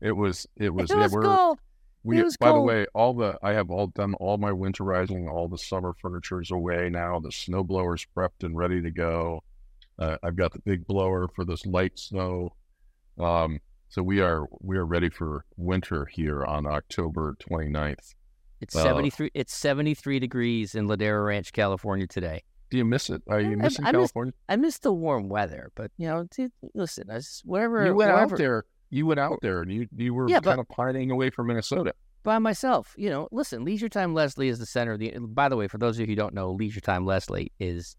it 0.00 0.12
was. 0.12 0.46
It 0.56 0.74
was. 0.74 0.90
it 0.90 0.96
was 0.96 1.12
we're- 1.12 1.26
cold. 1.26 1.60
We, 2.02 2.18
It 2.18 2.24
was 2.24 2.36
by 2.38 2.52
the 2.52 2.60
way, 2.60 2.86
all 2.94 3.12
the 3.12 3.38
I 3.42 3.52
have 3.52 3.70
all 3.70 3.88
done 3.88 4.14
all 4.14 4.38
my 4.38 4.52
winterizing, 4.52 5.30
all 5.30 5.48
the 5.48 5.58
summer 5.58 5.94
furniture 6.00 6.40
is 6.40 6.50
away 6.50 6.88
now. 6.88 7.20
The 7.20 7.30
snow 7.30 7.62
blower's 7.62 8.06
prepped 8.16 8.42
and 8.42 8.56
ready 8.56 8.80
to 8.80 8.90
go. 8.90 9.42
Uh, 9.98 10.16
I've 10.22 10.36
got 10.36 10.54
the 10.54 10.60
big 10.60 10.86
blower 10.86 11.28
for 11.28 11.44
this 11.44 11.66
light 11.66 11.98
snow. 11.98 12.54
Um, 13.18 13.60
so 13.90 14.02
we 14.02 14.20
are 14.20 14.46
we 14.60 14.78
are 14.78 14.86
ready 14.86 15.10
for 15.10 15.44
winter 15.58 16.06
here 16.06 16.42
on 16.42 16.66
October 16.66 17.36
29th. 17.38 18.14
It's 18.60 18.74
seventy 18.74 19.10
three. 19.10 19.30
It's 19.34 19.54
seventy 19.54 19.94
three 19.94 20.18
degrees 20.18 20.74
in 20.74 20.86
Ladera 20.88 21.24
Ranch, 21.26 21.52
California 21.52 22.06
today. 22.06 22.42
Do 22.70 22.76
you 22.76 22.84
miss 22.84 23.10
it? 23.10 23.22
Are 23.28 23.40
you 23.40 23.52
I- 23.52 23.54
missing 23.56 23.84
I 23.84 23.92
miss- 23.92 23.98
California? 23.98 24.34
I 24.48 24.56
miss 24.56 24.78
the 24.78 24.92
warm 24.92 25.28
weather, 25.28 25.72
but 25.74 25.90
you 25.96 26.06
know, 26.06 26.26
t- 26.30 26.48
listen, 26.74 27.10
I 27.10 27.16
just, 27.16 27.44
whatever. 27.44 27.84
You 27.86 27.94
went 27.94 28.12
wherever- 28.12 28.34
out 28.34 28.38
there. 28.38 28.64
You 28.90 29.06
went 29.06 29.20
out 29.20 29.38
there, 29.42 29.62
and 29.62 29.72
you 29.72 29.86
you 29.96 30.12
were 30.14 30.28
Yeah, 30.28 30.40
but- 30.40 30.50
kind 30.50 30.60
of 30.60 30.68
pining 30.68 31.10
away 31.10 31.30
from 31.30 31.46
Minnesota. 31.46 31.94
by 32.22 32.38
myself. 32.38 32.94
You 32.98 33.08
know, 33.08 33.28
listen, 33.32 33.64
Leisure 33.64 33.88
Time 33.88 34.12
Leslie 34.14 34.48
is 34.48 34.58
the 34.58 34.66
center 34.66 34.92
of 34.92 34.98
the. 34.98 35.10
By 35.18 35.48
the 35.48 35.56
way, 35.56 35.68
for 35.68 35.78
those 35.78 35.96
of 35.96 36.00
you 36.00 36.06
who 36.08 36.14
don't 36.16 36.34
know, 36.34 36.52
Leisure 36.52 36.80
Time 36.80 37.06
Leslie 37.06 37.50
is 37.58 37.96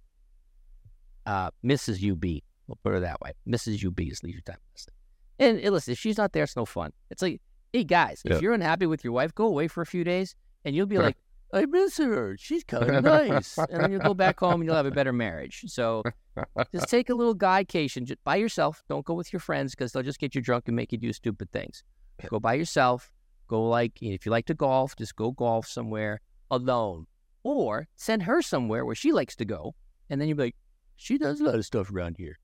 uh, 1.25 1.49
Mrs. 1.65 2.03
UB. 2.11 2.41
We'll 2.67 2.77
put 2.83 2.93
her 2.93 2.99
that 3.01 3.19
way. 3.21 3.33
Mrs. 3.47 3.85
UB 3.85 3.99
is 4.01 4.23
Leisure 4.23 4.41
Time 4.41 4.57
Leslie. 4.73 4.93
And, 5.39 5.59
and 5.59 5.73
listen, 5.73 5.91
if 5.93 5.97
she's 5.99 6.17
not 6.17 6.33
there, 6.33 6.43
it's 6.43 6.55
no 6.55 6.65
fun. 6.65 6.91
It's 7.09 7.21
like, 7.21 7.41
hey 7.73 7.83
guys, 7.83 8.21
Yeah. 8.23 8.35
if 8.35 8.41
you're 8.41 8.53
unhappy 8.53 8.85
with 8.85 9.03
your 9.03 9.13
wife, 9.13 9.33
go 9.33 9.45
away 9.47 9.67
for 9.67 9.81
a 9.81 9.85
few 9.85 10.03
days, 10.03 10.35
and 10.65 10.75
you'll 10.75 10.85
be 10.85 10.97
like, 10.97 11.17
I 11.53 11.65
miss 11.65 11.97
her. 11.97 12.35
She's 12.39 12.63
kind 12.67 12.89
of 12.89 13.03
nice, 13.03 13.57
and 13.57 13.81
then 13.81 13.91
you'll 13.91 14.01
go 14.01 14.13
back 14.13 14.39
home 14.39 14.61
and 14.61 14.65
you'll 14.65 14.75
have 14.75 14.85
a 14.85 14.91
better 14.91 15.13
marriage. 15.13 15.63
So 15.67 16.03
just 16.73 16.89
take 16.89 17.09
a 17.09 17.15
little 17.15 17.35
guycation 17.35 18.05
just 18.05 18.23
by 18.23 18.37
yourself. 18.37 18.83
Don't 18.89 19.05
go 19.05 19.13
with 19.13 19.33
your 19.33 19.39
friends 19.39 19.75
because 19.75 19.91
they'll 19.91 20.03
just 20.03 20.19
get 20.19 20.35
you 20.35 20.41
drunk 20.41 20.67
and 20.67 20.75
make 20.75 20.91
you 20.91 20.97
do 20.97 21.11
stupid 21.13 21.51
things. 21.51 21.83
Go 22.29 22.39
by 22.39 22.53
yourself. 22.53 23.11
Go 23.47 23.67
like 23.67 24.01
if 24.01 24.25
you 24.25 24.31
like 24.31 24.45
to 24.45 24.53
golf, 24.53 24.95
just 24.95 25.15
go 25.15 25.31
golf 25.31 25.67
somewhere 25.67 26.21
alone, 26.49 27.07
or 27.43 27.87
send 27.95 28.23
her 28.23 28.41
somewhere 28.41 28.85
where 28.85 28.95
she 28.95 29.11
likes 29.11 29.35
to 29.37 29.45
go, 29.45 29.75
and 30.09 30.21
then 30.21 30.27
you'll 30.27 30.37
be 30.37 30.43
like, 30.43 30.55
she 30.95 31.17
does 31.17 31.41
a 31.41 31.43
lot 31.43 31.55
of 31.55 31.65
stuff 31.65 31.91
around 31.91 32.15
here, 32.17 32.39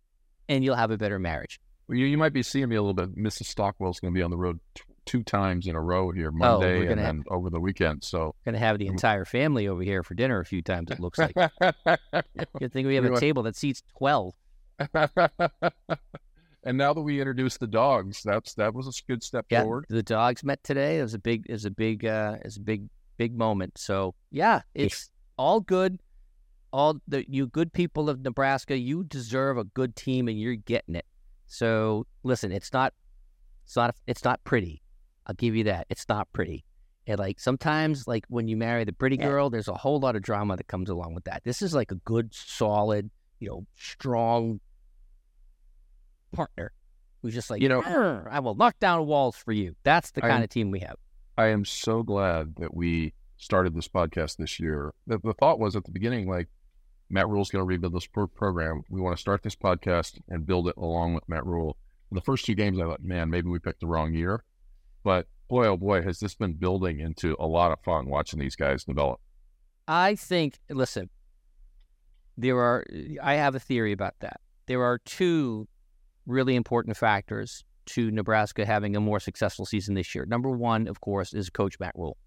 and 0.50 0.64
you'll 0.64 0.76
have 0.76 0.92
a 0.92 0.98
better 0.98 1.20
marriage. 1.20 1.62
Well, 1.88 1.98
you, 1.98 2.08
you 2.08 2.18
might 2.18 2.34
be 2.34 2.44
seeing 2.44 2.68
me 2.68 2.76
a 2.76 2.82
little 2.82 2.94
bit. 2.94 3.16
Mrs. 3.16 3.46
Stockwell's 3.46 4.00
going 4.02 4.14
to 4.14 4.18
be 4.18 4.24
on 4.24 4.32
the 4.32 4.38
road 4.38 4.60
two 5.08 5.24
times 5.24 5.66
in 5.68 5.76
a 5.76 5.82
row 5.82 6.12
here, 6.12 6.32
Monday 6.32 6.78
Oh, 6.78 6.80
and 6.82 6.90
gonna 6.90 7.02
have- 7.02 7.24
over 7.30 7.50
the 7.50 7.60
weekend. 7.60 8.04
So 8.04 8.36
Gonna 8.46 8.60
have 8.60 8.78
the 8.78 8.88
entire 8.88 9.26
family 9.26 9.68
over 9.68 9.82
here 9.82 10.04
for 10.04 10.14
dinner 10.14 10.40
a 10.40 10.46
few 10.46 10.62
times. 10.62 10.92
It 10.92 11.00
looks 11.00 11.18
like. 11.18 11.34
Good 12.60 12.72
thing 12.74 12.86
we 12.86 12.96
have 12.96 13.04
We 13.04 13.10
a 13.10 13.12
want- 13.14 13.22
table 13.22 13.44
that 13.44 13.56
seats 13.56 13.82
twelve. 13.98 14.36
and 16.64 16.78
now 16.78 16.94
that 16.94 17.02
we 17.02 17.20
introduced 17.20 17.60
the 17.60 17.68
dogs, 17.68 18.22
that's 18.24 18.54
that 18.56 18.74
was 18.74 18.88
a 18.88 18.92
good 19.12 19.24
step 19.24 19.46
Yeah, 19.50 19.64
forward. 19.64 19.86
the 19.90 20.04
dogs 20.04 20.44
met 20.44 20.64
today. 20.64 21.00
It 21.00 21.04
was 21.04 21.14
a 21.14 21.20
big, 21.20 21.46
was 21.50 21.66
a 21.66 21.72
big, 21.72 22.06
uh, 22.06 22.38
was 22.44 22.58
a 22.58 22.62
big, 22.62 22.88
big 23.18 23.36
moment. 23.38 23.78
So 23.78 24.14
yeah, 24.32 24.62
it's 24.76 25.10
all 25.38 25.60
good. 25.62 26.00
All 26.74 27.00
the 27.08 27.26
you 27.30 27.48
good 27.48 27.72
people 27.72 28.10
of 28.10 28.22
Nebraska, 28.22 28.78
you 28.78 29.04
deserve 29.06 29.58
a 29.58 29.64
good 29.64 29.96
team, 29.96 30.28
and 30.28 30.40
you're 30.40 30.56
getting 30.56 30.96
it. 30.96 31.06
So 31.48 32.06
listen, 32.24 32.52
it's 32.52 32.74
not, 32.74 32.94
it's 33.66 33.76
not, 33.76 33.96
it's 34.06 34.24
not 34.26 34.44
pretty. 34.44 34.82
I'll 35.28 35.36
give 35.36 35.56
you 35.56 35.66
that. 35.66 35.86
It's 35.90 36.08
not 36.10 36.32
pretty. 36.34 36.64
And 37.06 37.20
like 37.20 37.40
sometimes, 37.40 38.08
like 38.08 38.26
when 38.30 38.48
you 38.48 38.58
marry 38.58 38.84
the 38.86 38.94
pretty 38.94 39.18
Yeah. 39.18 39.28
girl, 39.28 39.50
there's 39.50 39.68
a 39.68 39.74
whole 39.76 40.00
lot 40.00 40.16
of 40.16 40.22
drama 40.24 40.58
that 40.58 40.68
comes 40.68 40.90
along 40.90 41.14
with 41.16 41.26
that. 41.26 41.44
This 41.44 41.62
is 41.62 41.74
like 41.74 41.92
a 41.92 41.96
good, 41.96 42.34
solid, 42.34 43.10
you 43.40 43.50
know, 43.50 43.66
strong 43.76 44.60
partner 46.32 46.72
who's 47.22 47.34
just 47.34 47.50
like, 47.50 47.62
You 47.62 47.70
know- 47.70 48.24
I 48.30 48.40
will 48.40 48.56
knock 48.56 48.80
down 48.80 49.06
walls 49.08 49.36
for 49.36 49.52
you. 49.52 49.76
That's 49.84 50.12
the 50.12 50.24
I'm- 50.24 50.32
kind 50.32 50.44
of 50.44 50.50
team 50.50 50.72
we 50.72 50.80
have. 50.80 50.96
I 51.38 51.48
am 51.48 51.66
so 51.66 52.02
glad 52.04 52.56
that 52.56 52.74
we 52.74 53.14
started 53.38 53.76
this 53.76 53.88
podcast 53.88 54.38
this 54.38 54.60
year. 54.60 54.94
The, 55.06 55.20
the 55.20 55.34
thought 55.34 55.60
was 55.60 55.76
at 55.76 55.84
the 55.84 55.92
beginning, 55.92 56.28
like 56.28 56.48
Matt 57.10 57.28
Rhule's 57.30 57.52
going 57.52 57.62
to 57.64 57.68
rebuild 57.68 57.94
this 57.94 58.08
pro- 58.08 58.28
program. 58.28 58.82
We 58.90 59.00
want 59.00 59.16
to 59.16 59.22
start 59.22 59.44
this 59.44 59.56
podcast 59.56 60.20
and 60.28 60.46
build 60.48 60.68
it 60.68 60.76
along 60.78 61.14
with 61.14 61.30
Matt 61.30 61.46
Rhule. 61.46 61.78
The 62.12 62.22
first 62.22 62.46
two 62.46 62.56
games, 62.56 62.80
I 62.80 62.84
thought, 62.84 63.04
man, 63.04 63.30
maybe 63.30 63.50
we 63.50 63.60
picked 63.60 63.82
the 63.82 63.88
wrong 63.88 64.14
year. 64.14 64.44
But 65.08 65.26
boy, 65.48 65.68
oh 65.68 65.78
boy, 65.78 66.02
has 66.02 66.20
this 66.20 66.36
been 66.36 66.52
building 66.52 67.00
into 67.00 67.38
a 67.40 67.48
lot 67.48 67.72
of 67.72 67.80
fun 67.86 68.10
watching 68.10 68.42
these 68.42 68.58
guys 68.58 68.84
develop. 68.84 69.22
I 69.88 70.16
think, 70.16 70.60
listen, 70.70 71.10
there 72.36 72.60
are, 72.60 72.86
I 73.24 73.36
have 73.36 73.56
a 73.56 73.60
theory 73.62 73.94
about 73.94 74.16
that. 74.20 74.42
There 74.66 74.84
are 74.84 75.00
two 75.06 75.70
really 76.26 76.58
important 76.58 76.98
factors 76.98 77.64
to 77.86 78.12
Nebraska 78.12 78.66
having 78.66 78.98
a 78.98 79.00
more 79.00 79.22
successful 79.22 79.66
season 79.66 79.96
this 79.96 80.14
year. 80.14 80.26
Number 80.26 80.50
one, 80.50 80.90
of 80.90 81.00
course, 81.00 81.34
is 81.34 81.50
Coach 81.50 81.80
Matt 81.80 81.94
Rhule. 81.96 82.18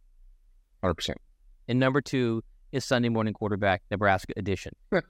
100%. 0.82 1.16
And 1.68 1.78
number 1.78 2.00
two 2.00 2.42
is 2.72 2.86
Sunday 2.86 3.10
morning 3.10 3.34
quarterback 3.34 3.82
Nebraska 3.90 4.32
edition. 4.38 4.72
we're, 4.90 5.02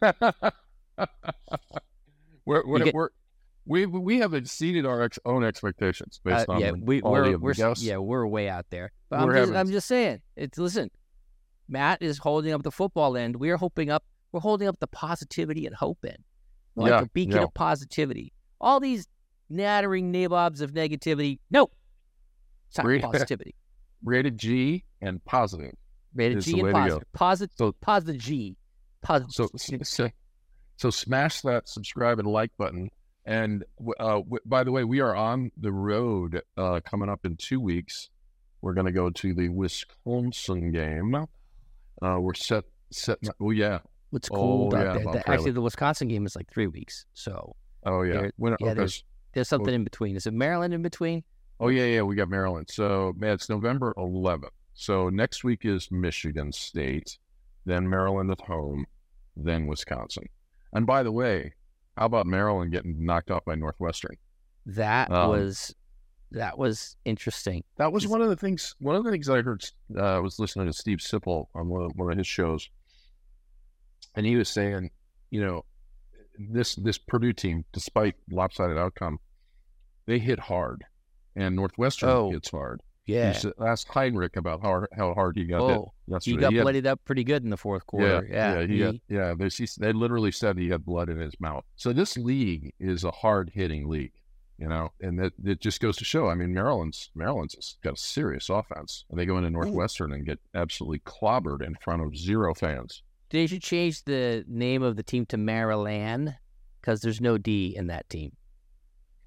we're, 2.66 2.78
get- 2.80 2.94
we're, 2.94 3.10
we 3.66 3.86
we 3.86 4.18
have 4.18 4.34
exceeded 4.34 4.86
our 4.86 5.02
ex- 5.02 5.18
own 5.24 5.44
expectations 5.44 6.20
Uh, 6.26 6.30
based 6.30 6.48
on 6.48 6.60
yeah, 6.60 6.72
the 6.72 6.78
we, 6.78 7.00
quality 7.00 7.36
we're, 7.36 7.52
we're, 7.58 7.74
yeah, 7.78 7.96
we're 7.98 8.26
way 8.26 8.48
out 8.48 8.66
there. 8.70 8.90
But 9.08 9.20
I'm 9.20 9.32
just, 9.32 9.52
I'm 9.52 9.70
just 9.70 9.86
saying, 9.88 10.20
it's 10.36 10.58
listen, 10.58 10.90
Matt 11.68 12.02
is 12.02 12.18
holding 12.18 12.52
up 12.52 12.62
the 12.62 12.70
football 12.72 13.16
end. 13.16 13.36
We 13.36 13.50
are 13.50 13.56
hoping 13.56 13.90
up, 13.90 14.04
we're 14.32 14.40
holding 14.40 14.66
up 14.68 14.78
the 14.80 14.86
positivity 14.86 15.66
and 15.66 15.74
hope 15.74 15.98
end, 16.04 16.18
like 16.74 16.90
Yeah, 16.90 17.02
a 17.02 17.06
beacon 17.06 17.36
yeah. 17.36 17.44
of 17.44 17.54
positivity. 17.54 18.32
All 18.60 18.80
these 18.80 19.06
nattering 19.48 20.10
nabobs 20.10 20.60
of 20.60 20.72
negativity, 20.72 21.38
nope, 21.50 21.72
it's 22.68 22.78
not 22.78 22.86
Re- 22.86 23.00
positivity. 23.00 23.54
Rated 24.04 24.38
G 24.38 24.84
and 25.02 25.22
positive. 25.24 25.74
Rated 26.14 26.40
G 26.40 26.60
and 26.60 26.72
positive, 26.72 27.12
positive, 27.12 27.54
So 27.56 27.72
positive 27.80 28.18
G, 28.20 28.56
positive. 29.02 29.32
so 29.56 29.78
so, 29.82 30.08
so 30.76 30.90
smash 30.90 31.42
that 31.42 31.68
subscribe 31.68 32.18
and 32.18 32.26
like 32.28 32.50
button. 32.56 32.90
And 33.30 33.64
uh, 34.00 34.18
w- 34.26 34.38
by 34.44 34.64
the 34.64 34.72
way, 34.72 34.82
we 34.84 35.00
are 35.00 35.14
on 35.14 35.50
the 35.56 35.70
road 35.72 36.42
uh, 36.56 36.80
coming 36.84 37.08
up 37.08 37.24
in 37.24 37.36
two 37.36 37.60
weeks 37.60 38.10
We're 38.60 38.74
going 38.74 38.86
to 38.86 38.92
go 38.92 39.08
to 39.10 39.34
the 39.34 39.48
Wisconsin 39.48 40.72
game. 40.72 41.14
Uh, 42.02 42.16
we're 42.20 42.34
set 42.34 42.64
set. 42.90 43.18
Oh 43.40 43.50
yeah. 43.50 43.78
It's 44.12 44.28
cool 44.28 44.70
Oh, 44.72 44.76
yeah, 44.76 44.92
there. 44.94 45.04
Bob 45.04 45.12
The- 45.14 45.30
actually, 45.30 45.52
the 45.52 45.60
Wisconsin 45.62 46.08
game 46.08 46.26
is 46.26 46.34
like 46.34 46.50
three 46.52 46.66
weeks. 46.66 47.06
So 47.14 47.54
Oh 47.86 48.02
yeah. 48.02 48.12
There- 48.22 48.32
When, 48.36 48.56
yeah, 48.60 48.66
okay. 48.66 48.74
there's- 48.74 49.02
there's 49.32 49.48
something 49.48 49.72
in 49.72 49.84
between. 49.84 50.16
Is 50.16 50.26
it 50.26 50.34
Maryland 50.34 50.74
in 50.74 50.82
between? 50.82 51.22
Oh 51.60 51.68
yeah, 51.68 51.84
yeah. 51.84 52.02
We 52.02 52.16
got 52.16 52.28
Maryland. 52.28 52.68
So 52.70 53.12
man, 53.16 53.34
it's 53.34 53.48
November 53.48 53.94
11th. 53.96 54.50
So 54.74 55.08
next 55.08 55.44
week 55.44 55.64
is 55.64 55.88
Michigan 55.92 56.50
State, 56.52 57.18
then 57.64 57.88
Maryland 57.88 58.30
at 58.32 58.40
home, 58.40 58.86
then 59.36 59.66
Wisconsin. 59.68 60.24
And 60.72 60.84
by 60.86 61.02
the 61.04 61.12
way, 61.12 61.52
how 62.00 62.06
about 62.06 62.26
Maryland 62.26 62.72
getting 62.72 63.04
knocked 63.04 63.30
off 63.30 63.44
by 63.44 63.54
Northwestern? 63.54 64.16
That 64.64 65.10
Um, 65.10 65.28
was 65.28 65.74
that 66.32 66.56
was 66.56 66.96
interesting. 67.04 67.62
That 67.76 67.92
was 67.92 68.06
one 68.08 68.22
of 68.22 68.30
the 68.30 68.36
things. 68.36 68.74
One 68.80 68.96
of 68.96 69.04
the 69.04 69.10
things 69.10 69.28
I 69.28 69.42
heard. 69.42 69.62
Uh, 69.94 70.16
I 70.16 70.18
was 70.18 70.38
listening 70.38 70.66
to 70.66 70.72
Steve 70.72 70.98
Sipple 70.98 71.46
on 71.54 71.68
one 71.68 71.82
of, 71.82 71.92
one 71.96 72.10
of 72.10 72.16
his 72.16 72.26
shows, 72.26 72.70
and 74.14 74.24
he 74.24 74.36
was 74.36 74.48
saying, 74.48 74.90
you 75.30 75.42
know, 75.44 75.64
this 76.38 76.74
this 76.76 76.96
Purdue 76.96 77.34
team, 77.34 77.66
despite 77.72 78.14
lopsided 78.30 78.78
outcome, 78.78 79.20
they 80.06 80.18
hit 80.18 80.38
hard, 80.38 80.84
and 81.36 81.54
Northwestern 81.54 82.08
Oh, 82.08 82.30
hits 82.30 82.50
hard. 82.50 82.80
Yeah. 83.06 83.38
You 83.42 83.52
ask 83.64 83.88
Heinrich 83.88 84.36
about 84.36 84.62
how 84.62 84.86
how 84.96 85.14
hard 85.14 85.36
oh, 85.36 85.40
he 85.40 85.46
got 85.46 85.68
hit 85.68 85.76
Oh, 85.78 85.92
yesterday. 86.06 86.36
he 86.36 86.40
got 86.40 86.52
had- 86.52 86.62
bloodied 86.62 86.86
up 86.86 87.00
pretty 87.04 87.24
good 87.24 87.42
in 87.44 87.50
the 87.50 87.56
fourth 87.56 87.86
quarter. 87.86 88.26
Yeah. 88.30 88.60
yeah, 88.60 88.66
he 88.66 88.74
he- 88.74 88.80
had- 88.80 89.00
yeah. 89.08 89.34
They, 89.36 89.48
they 89.78 89.92
literally 89.92 90.32
said 90.32 90.58
he 90.58 90.68
had 90.68 90.84
blood 90.84 91.08
in 91.08 91.18
his 91.18 91.34
mouth. 91.40 91.64
So 91.76 91.92
this 91.92 92.16
league 92.16 92.72
is 92.78 93.04
a 93.04 93.10
hard 93.10 93.50
hitting 93.54 93.88
league, 93.88 94.12
you 94.58 94.68
know, 94.68 94.92
and 95.00 95.18
that 95.18 95.32
it 95.44 95.60
just 95.60 95.80
goes 95.80 95.96
to 95.96 96.04
show. 96.04 96.28
I 96.28 96.34
mean, 96.34 96.54
Maryland's 96.54 97.10
Maryland's 97.14 97.78
got 97.82 97.94
a 97.94 97.96
serious 97.96 98.48
offense. 98.48 99.04
And 99.10 99.18
they 99.18 99.26
go 99.26 99.38
into 99.38 99.50
mm. 99.50 99.54
Northwestern 99.54 100.12
and 100.12 100.24
get 100.24 100.38
absolutely 100.54 101.00
clobbered 101.00 101.62
in 101.66 101.74
front 101.76 102.02
of 102.02 102.16
zero 102.16 102.54
fans. 102.54 103.02
They 103.30 103.46
should 103.46 103.62
change 103.62 104.04
the 104.04 104.44
name 104.48 104.82
of 104.82 104.96
the 104.96 105.02
team 105.04 105.24
to 105.26 105.36
Maryland 105.36 106.36
because 106.80 107.00
there's 107.00 107.20
no 107.20 107.38
D 107.38 107.74
in 107.76 107.86
that 107.88 108.08
team. 108.08 108.32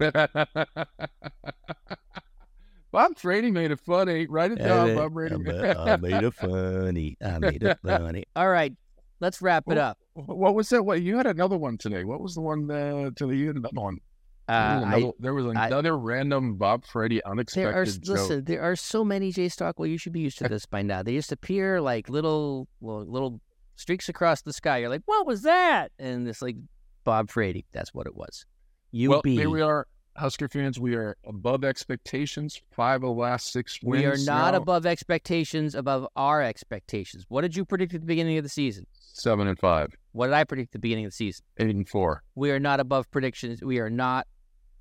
Bob 2.94 3.18
Frady 3.18 3.50
made 3.50 3.72
it 3.72 3.80
funny. 3.80 4.28
Write 4.28 4.52
it 4.52 4.58
down, 4.58 4.94
Bob 4.94 5.12
Frady. 5.14 5.34
I 5.50 5.96
made 5.96 6.22
it 6.22 6.32
funny. 6.32 7.16
I 7.20 7.38
made 7.40 7.60
it 7.64 7.78
funny. 7.84 8.24
All 8.36 8.48
right, 8.48 8.72
let's 9.18 9.42
wrap 9.42 9.64
it 9.68 9.78
up. 9.78 9.98
what 10.14 10.54
was 10.54 10.68
that? 10.68 10.84
What 10.84 11.02
you 11.02 11.16
had 11.16 11.26
another 11.26 11.56
one 11.56 11.76
today? 11.76 12.04
What 12.04 12.20
was 12.20 12.36
the 12.36 12.40
one 12.40 12.70
uh, 12.70 13.10
today? 13.16 13.34
You 13.34 13.48
had 13.48 13.56
another 13.56 13.80
one. 13.80 13.98
Uh, 14.46 14.78
there, 15.18 15.34
was 15.34 15.44
I, 15.56 15.66
another, 15.66 15.82
there 15.82 15.96
was 15.96 16.04
I- 16.04 16.06
random 16.12 16.54
Bob 16.54 16.84
Frady 16.84 17.20
there 17.24 17.32
unexpected 17.32 17.74
are 17.74 17.84
joke. 17.84 18.00
listen. 18.06 18.44
There 18.44 18.62
are 18.62 18.76
so 18.76 19.04
many 19.04 19.32
Jay 19.32 19.48
Stockwell. 19.48 19.88
You 19.88 19.98
should 19.98 20.12
be 20.12 20.20
used 20.20 20.38
to 20.38 20.48
this 20.48 20.64
by 20.64 20.82
now. 20.82 21.02
They 21.02 21.14
just 21.16 21.32
appear 21.32 21.80
like 21.80 22.08
little, 22.08 22.68
well, 22.78 23.04
little 23.04 23.40
streaks 23.74 24.08
across 24.08 24.42
the 24.42 24.52
sky. 24.52 24.78
You're 24.78 24.88
like, 24.88 25.02
what 25.06 25.26
was 25.26 25.42
that? 25.42 25.90
And 25.98 26.28
it's 26.28 26.40
like 26.42 26.54
Bob 27.02 27.28
Frady. 27.28 27.64
That's 27.72 27.92
what 27.92 28.06
it 28.06 28.14
was. 28.14 28.46
UB. 28.94 29.08
Well, 29.08 29.22
here 29.24 29.50
we 29.50 29.62
are, 29.62 29.88
Husker 30.16 30.48
fans. 30.48 30.78
We 30.78 30.94
are 30.94 31.16
above 31.24 31.64
expectations. 31.64 32.60
Five 32.70 32.96
of 33.02 33.08
the 33.16 33.20
last 33.20 33.52
six 33.52 33.80
wins. 33.82 34.02
We 34.02 34.06
are 34.06 34.16
not 34.32 34.52
now. 34.52 34.58
above 34.58 34.86
expectations, 34.86 35.74
above 35.74 36.06
our 36.14 36.40
expectations. 36.42 37.24
What 37.28 37.40
did 37.42 37.56
you 37.56 37.64
predict 37.64 37.94
at 37.94 38.00
the 38.00 38.06
beginning 38.06 38.38
of 38.38 38.44
the 38.44 38.48
season? 38.50 38.86
seven 39.16 39.46
and 39.46 39.56
five, 39.58 39.88
What 40.12 40.26
did 40.26 40.34
I 40.34 40.42
predict 40.44 40.68
at 40.70 40.72
the 40.72 40.78
beginning 40.80 41.04
of 41.04 41.10
the 41.12 41.16
season? 41.16 41.44
eight 41.58 41.74
and 41.74 41.88
four. 41.88 42.22
We 42.34 42.50
are 42.50 42.58
not 42.58 42.80
above 42.80 43.10
predictions. 43.10 43.62
We 43.62 43.78
are 43.78 43.90
not. 43.90 44.26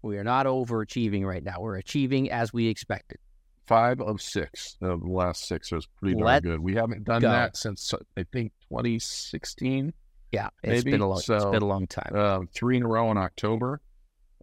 We 0.02 0.18
are 0.18 0.24
not 0.24 0.46
overachieving 0.48 1.24
right 1.24 1.44
now. 1.44 1.62
We're 1.62 1.78
achieving 1.78 2.30
as 2.30 2.52
we 2.52 2.68
expected. 2.68 3.20
Five 3.68 4.02
of 4.02 4.22
six 4.22 4.76
of 4.82 5.00
the 5.02 5.08
last 5.08 5.48
six 5.48 5.72
was 5.72 5.88
pretty 6.00 6.16
darn 6.16 6.26
Let 6.26 6.44
good. 6.44 6.60
We 6.60 6.76
haven't 6.76 7.06
done 7.06 7.22
go. 7.22 7.30
that 7.30 7.56
since 7.56 7.94
uh, 7.94 7.98
I 8.18 8.26
think 8.34 8.52
2016. 8.70 9.94
Yeah, 10.32 10.50
it's 10.64 10.84
Maybe. 10.84 10.92
been 10.92 11.02
a 11.02 11.08
long. 11.08 11.18
it's 11.20 11.28
So, 11.28 11.52
been 11.52 11.62
a 11.62 11.66
long 11.68 11.88
time. 11.88 12.14
Um, 12.16 12.50
three 12.54 12.76
in 12.78 12.84
a 12.84 12.88
row 12.88 13.10
in 13.12 13.18
October. 13.18 13.80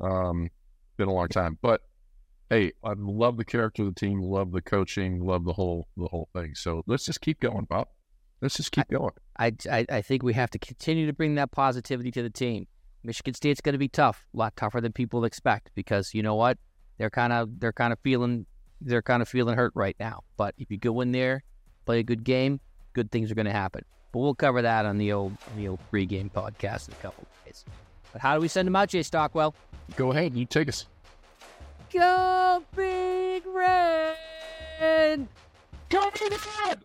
Um, 0.00 0.48
been 1.01 1.09
a 1.09 1.15
long 1.15 1.29
time, 1.29 1.59
but 1.63 1.81
hey, 2.51 2.73
I 2.85 2.93
love 2.97 3.39
the 3.39 3.45
character 3.45 3.83
of 3.83 3.95
the 3.95 3.99
team, 3.99 4.21
love 4.21 4.53
the 4.53 4.61
coaching, 4.61 5.25
love 5.25 5.45
the 5.45 5.55
whole 5.55 5.89
the 5.97 6.07
whole 6.07 6.29
thing. 6.35 6.55
So 6.55 6.83
let's 6.87 7.07
just 7.07 7.23
keep 7.23 7.41
going, 7.41 7.65
Bob. 7.65 7.89
Let's 8.43 8.57
just 8.57 8.71
keep 8.71 8.89
going. 8.91 9.15
I, 9.39 9.53
I 9.71 9.87
I 9.89 10.03
think 10.03 10.23
we 10.23 10.35
have 10.35 10.51
to 10.51 10.59
continue 10.59 11.07
to 11.07 11.13
bring 11.13 11.37
that 11.37 11.53
positivity 11.53 12.11
to 12.13 12.23
the 12.23 12.31
team. 12.31 12.67
Michigan 13.03 13.33
State's 13.33 13.63
going 13.63 13.73
to 13.73 13.79
be 13.79 13.89
tough, 13.89 14.27
a 14.35 14.37
lot 14.37 14.57
tougher 14.57 14.81
than 14.83 14.93
people 14.93 15.25
expect 15.25 15.71
because 15.75 16.13
you 16.13 16.23
know 16.23 16.35
what? 16.35 16.59
They're 16.99 17.11
kind 17.11 17.33
of 17.33 17.59
they're 17.59 17.73
kind 17.73 17.95
of 17.95 17.99
feeling 18.01 18.45
they're 18.83 19.03
kind 19.03 19.23
of 19.23 19.29
feeling 19.29 19.57
hurt 19.57 19.73
right 19.75 19.97
now. 19.99 20.21
But 20.37 20.55
if 20.59 20.71
you 20.71 20.77
go 20.77 21.01
in 21.01 21.13
there, 21.13 21.43
play 21.87 22.01
a 22.01 22.03
good 22.03 22.25
game, 22.25 22.61
good 22.93 23.11
things 23.11 23.31
are 23.31 23.35
going 23.35 23.47
to 23.47 23.53
happen. 23.53 23.85
But 24.13 24.19
we'll 24.19 24.35
cover 24.35 24.61
that 24.61 24.85
on 24.85 24.99
the 24.99 25.13
old 25.13 25.37
the 25.57 25.69
old 25.69 25.81
pregame 25.91 26.31
podcast 26.31 26.89
in 26.89 26.95
a 26.95 27.03
couple 27.03 27.23
of 27.23 27.45
days. 27.47 27.65
But 28.12 28.20
how 28.20 28.35
do 28.35 28.40
we 28.40 28.49
send 28.49 28.66
them 28.66 28.77
out, 28.77 28.88
Jay 28.88 29.03
Stockwell? 29.03 29.55
Go 29.96 30.12
ahead, 30.12 30.37
you 30.37 30.44
take 30.44 30.68
us. 30.68 30.87
Go 31.92 32.62
Big 32.77 33.44
Red! 33.46 35.27
Go 35.88 36.11
Big 36.18 36.33
Red! 36.66 36.81